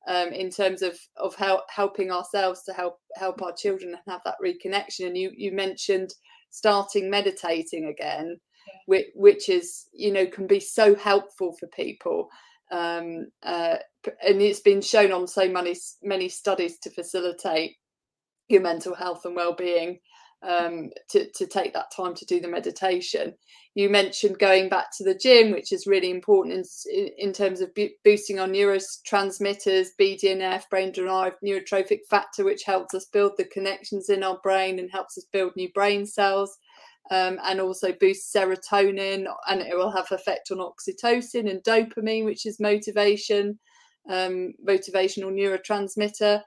[0.07, 4.21] um, in terms of of help, helping ourselves to help help our children and have
[4.25, 5.05] that reconnection.
[5.05, 6.11] And you you mentioned
[6.49, 8.39] starting meditating again
[8.85, 12.29] which, which is you know can be so helpful for people
[12.71, 13.75] um, uh,
[14.25, 17.75] and it's been shown on so many many studies to facilitate
[18.49, 19.99] your mental health and well-being
[20.43, 23.33] um, to, to take that time to do the meditation.
[23.75, 27.71] You mentioned going back to the gym, which is really important in, in terms of
[28.03, 34.21] boosting our neurotransmitters, BDNF, brain derived neurotrophic factor, which helps us build the connections in
[34.21, 36.57] our brain and helps us build new brain cells
[37.11, 42.45] um, and also boost serotonin and it will have effect on oxytocin and dopamine which
[42.45, 43.59] is motivation
[44.09, 46.41] um, motivational neurotransmitter.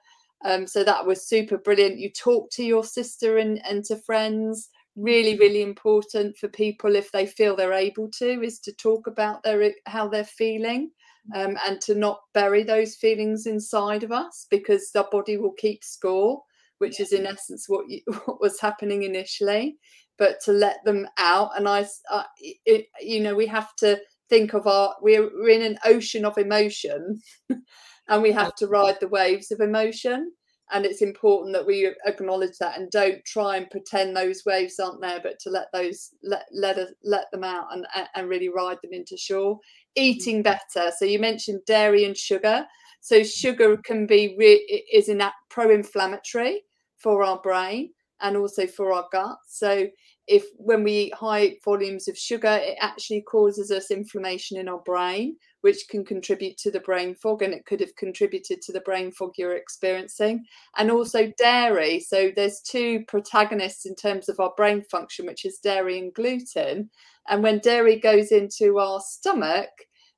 [0.44, 1.98] Um, so that was super brilliant.
[1.98, 4.68] You talk to your sister and, and to friends.
[4.94, 9.42] Really really important for people if they feel they're able to is to talk about
[9.42, 10.90] their how they're feeling
[11.34, 15.84] um, and to not bury those feelings inside of us because the body will keep
[15.84, 16.40] score
[16.78, 19.76] which is in essence what you, what was happening initially
[20.18, 21.50] but to let them out.
[21.56, 25.62] And I, uh, it, you know, we have to think of our, we're, we're in
[25.62, 27.20] an ocean of emotion
[28.08, 30.32] and we have to ride the waves of emotion.
[30.72, 35.00] And it's important that we acknowledge that and don't try and pretend those waves aren't
[35.00, 37.86] there, but to let those let let us let them out and
[38.16, 39.60] and really ride them into shore.
[39.94, 40.90] Eating better.
[40.98, 42.66] So you mentioned dairy and sugar.
[43.00, 46.62] So sugar can be re- is in pro-inflammatory
[46.98, 47.90] for our brain
[48.20, 49.36] and also for our gut.
[49.46, 49.88] So
[50.26, 54.80] if when we eat high volumes of sugar, it actually causes us inflammation in our
[54.80, 58.80] brain, which can contribute to the brain fog, and it could have contributed to the
[58.80, 60.44] brain fog you're experiencing.
[60.78, 62.00] And also dairy.
[62.00, 66.90] So there's two protagonists in terms of our brain function, which is dairy and gluten.
[67.28, 69.70] And when dairy goes into our stomach,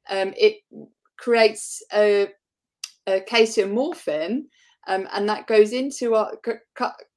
[0.09, 0.57] um, it
[1.19, 2.29] creates a,
[3.07, 4.45] a casomorphin,
[4.89, 6.33] um, and that goes into our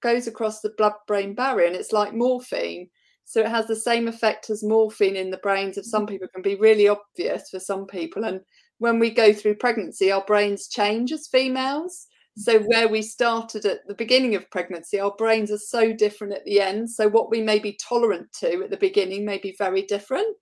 [0.02, 2.90] goes across the blood-brain barrier, and it's like morphine.
[3.26, 6.26] So it has the same effect as morphine in the brains of some people.
[6.26, 8.42] It can be really obvious for some people, and
[8.80, 12.08] when we go through pregnancy, our brains change as females.
[12.38, 16.46] So where we started at the beginning of pregnancy, our brains are so different at
[16.46, 16.90] the end.
[16.90, 20.36] So what we may be tolerant to at the beginning may be very different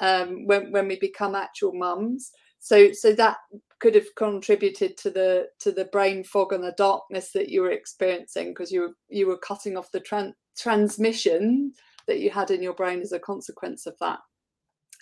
[0.00, 2.30] um, when when we become actual mums.
[2.64, 3.38] So so that
[3.80, 7.72] could have contributed to the to the brain fog and the darkness that you were
[7.72, 11.72] experiencing because you were you were cutting off the tran- transmission
[12.06, 14.20] that you had in your brain as a consequence of that.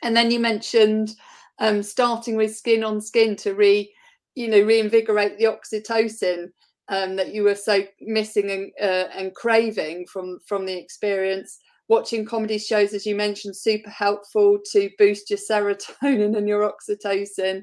[0.03, 1.15] And then you mentioned
[1.59, 3.93] um, starting with skin on skin to re
[4.35, 6.47] you know reinvigorate the oxytocin
[6.89, 11.59] um, that you were so missing and, uh, and craving from from the experience
[11.91, 17.63] watching comedy shows as you mentioned super helpful to boost your serotonin and your oxytocin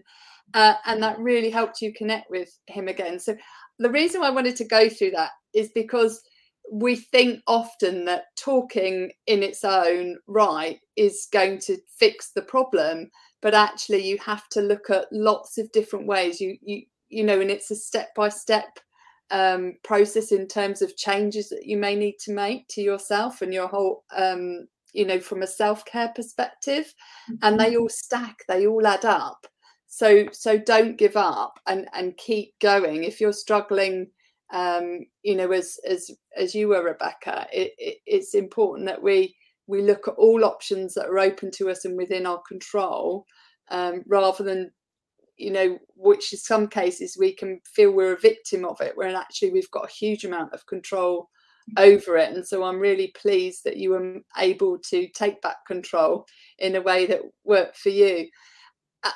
[0.53, 3.19] uh, and that really helped you connect with him again.
[3.19, 3.35] So
[3.79, 6.21] the reason I wanted to go through that is because
[6.71, 13.09] we think often that talking in its own right is going to fix the problem
[13.41, 17.39] but actually you have to look at lots of different ways you you you know
[17.39, 18.79] and it's a step by step
[19.31, 23.53] um, process in terms of changes that you may need to make to yourself and
[23.53, 26.93] your whole um, you know from a self-care perspective
[27.41, 27.81] and they mm-hmm.
[27.81, 29.45] all stack they all add up
[29.87, 34.07] so so don't give up and and keep going if you're struggling
[34.53, 39.35] um you know as as as you were rebecca it, it, it's important that we
[39.67, 43.25] we look at all options that are open to us and within our control
[43.69, 44.71] um, rather than
[45.37, 49.15] you know which in some cases we can feel we're a victim of it when
[49.15, 51.29] actually we've got a huge amount of control
[51.77, 56.25] over it and so i'm really pleased that you were able to take back control
[56.59, 58.27] in a way that worked for you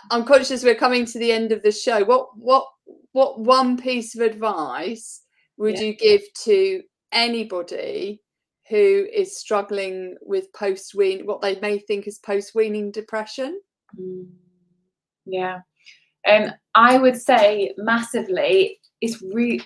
[0.10, 2.04] I'm conscious we're coming to the end of the show.
[2.04, 2.66] What what
[3.14, 5.22] what one piece of advice
[5.58, 5.86] would yeah.
[5.86, 8.22] you give to anybody
[8.70, 13.60] who is struggling with post wean what they may think is post weaning depression?
[14.00, 14.28] Mm.
[15.26, 15.60] Yeah.
[16.28, 18.80] Um, I would say massively.
[19.02, 19.62] It's really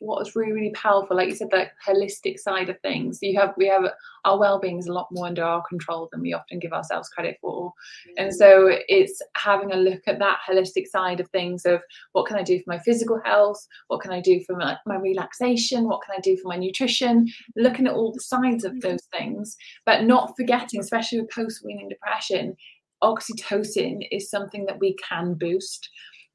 [0.00, 3.18] was really really powerful like you said that holistic side of things.
[3.20, 3.84] You have we have
[4.24, 7.36] our well-being is a lot more under our control than we often give ourselves credit
[7.40, 7.68] for.
[7.70, 8.24] Mm-hmm.
[8.24, 11.80] and so it's having a look at that holistic side of things of
[12.12, 13.66] what can i do for my physical health?
[13.88, 15.84] What can i do for my, my relaxation?
[15.84, 17.28] What can i do for my nutrition?
[17.56, 22.56] Looking at all the sides of those things but not forgetting especially with post-weaning depression
[23.02, 25.88] oxytocin is something that we can boost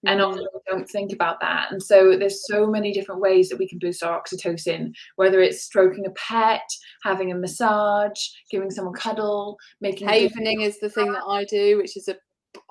[0.08, 0.30] and mm-hmm.
[0.30, 1.72] often we don't think about that.
[1.72, 5.64] And so there's so many different ways that we can boost our oxytocin whether it's
[5.64, 6.68] stroking a pet
[7.04, 8.20] having a massage
[8.52, 12.16] giving someone cuddle making havening is the thing that i do which is a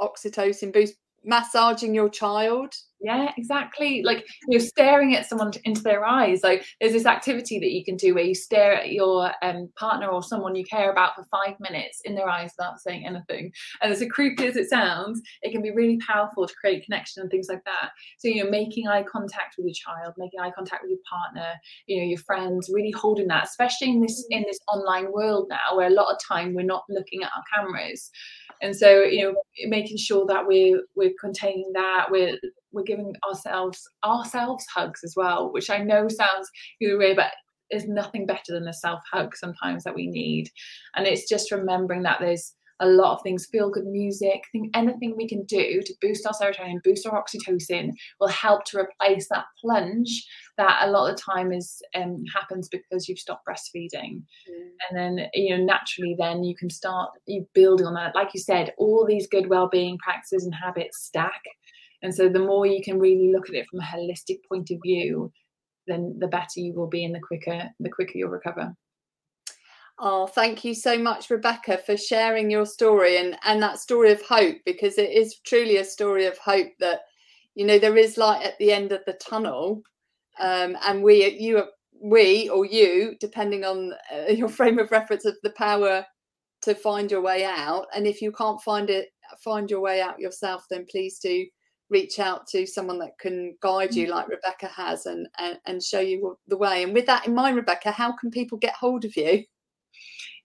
[0.00, 0.94] oxytocin boost.
[1.26, 2.74] Massaging your child
[3.04, 4.02] yeah exactly.
[4.02, 6.42] Like you're staring at someone into their eyes.
[6.42, 10.08] Like there's this activity that you can do where you stare at your um, partner
[10.08, 13.52] or someone you care about for five minutes in their eyes without saying anything.
[13.82, 17.30] And as creepy as it sounds it can be really powerful to create connection and
[17.30, 17.90] things like that.
[18.18, 21.54] So you know making eye contact with your child making eye contact with your partner
[21.86, 25.76] you know your friends really holding that especially in this in this online world now
[25.76, 28.10] where a lot of time we're not looking at our cameras.
[28.62, 29.34] And so you know
[29.66, 32.38] making sure that we're we're containing that we're
[32.74, 36.50] we're giving ourselves ourselves hugs as well, which I know sounds
[36.80, 37.32] weird, but
[37.70, 40.50] is nothing better than a self hug sometimes that we need.
[40.94, 45.14] And it's just remembering that there's a lot of things, feel good music, think anything
[45.16, 49.44] we can do to boost our serotonin, boost our oxytocin will help to replace that
[49.60, 50.26] plunge
[50.58, 54.22] that a lot of the time is um, happens because you've stopped breastfeeding.
[54.50, 54.68] Mm.
[54.90, 58.14] And then, you know, naturally then you can start you building on that.
[58.14, 61.42] Like you said, all these good well-being practices and habits stack
[62.04, 64.78] and so the more you can really look at it from a holistic point of
[64.84, 65.32] view,
[65.86, 68.74] then the better you will be and the quicker the quicker you'll recover.
[69.98, 74.20] Oh, thank you so much, Rebecca, for sharing your story and, and that story of
[74.20, 77.02] hope, because it is truly a story of hope that,
[77.54, 79.82] you know, there is light at the end of the tunnel.
[80.38, 81.62] Um, and we, you,
[82.02, 86.04] we or you, depending on uh, your frame of reference, of the power
[86.62, 87.86] to find your way out.
[87.94, 89.10] And if you can't find it,
[89.42, 91.46] find your way out yourself, then please do
[91.94, 94.32] reach out to someone that can guide you like mm-hmm.
[94.32, 97.90] rebecca has and, and and show you the way and with that in mind rebecca
[97.90, 99.44] how can people get hold of you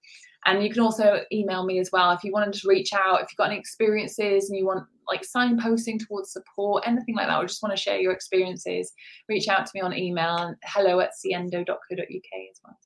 [0.45, 3.27] And you can also email me as well if you want to reach out, if
[3.29, 7.45] you've got any experiences and you want like signposting towards support, anything like that, or
[7.45, 8.93] just want to share your experiences,
[9.27, 12.77] reach out to me on email hello at siendo.co.uk as well.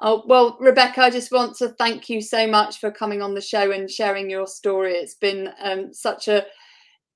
[0.00, 3.40] Oh, well, Rebecca, I just want to thank you so much for coming on the
[3.40, 4.92] show and sharing your story.
[4.92, 6.46] It's been um, such a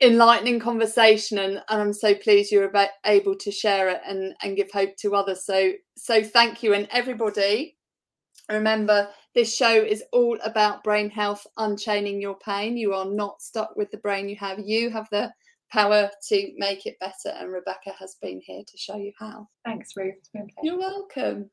[0.02, 2.72] enlightening conversation and, and I'm so pleased you're
[3.06, 5.46] able to share it and, and give hope to others.
[5.46, 7.76] So so thank you and everybody
[8.50, 12.76] remember this show is all about brain health, unchaining your pain.
[12.76, 14.58] You are not stuck with the brain you have.
[14.58, 15.32] You have the
[15.70, 17.34] power to make it better.
[17.36, 19.48] And Rebecca has been here to show you how.
[19.64, 20.14] Thanks, Ruth.
[20.62, 21.50] You're welcome.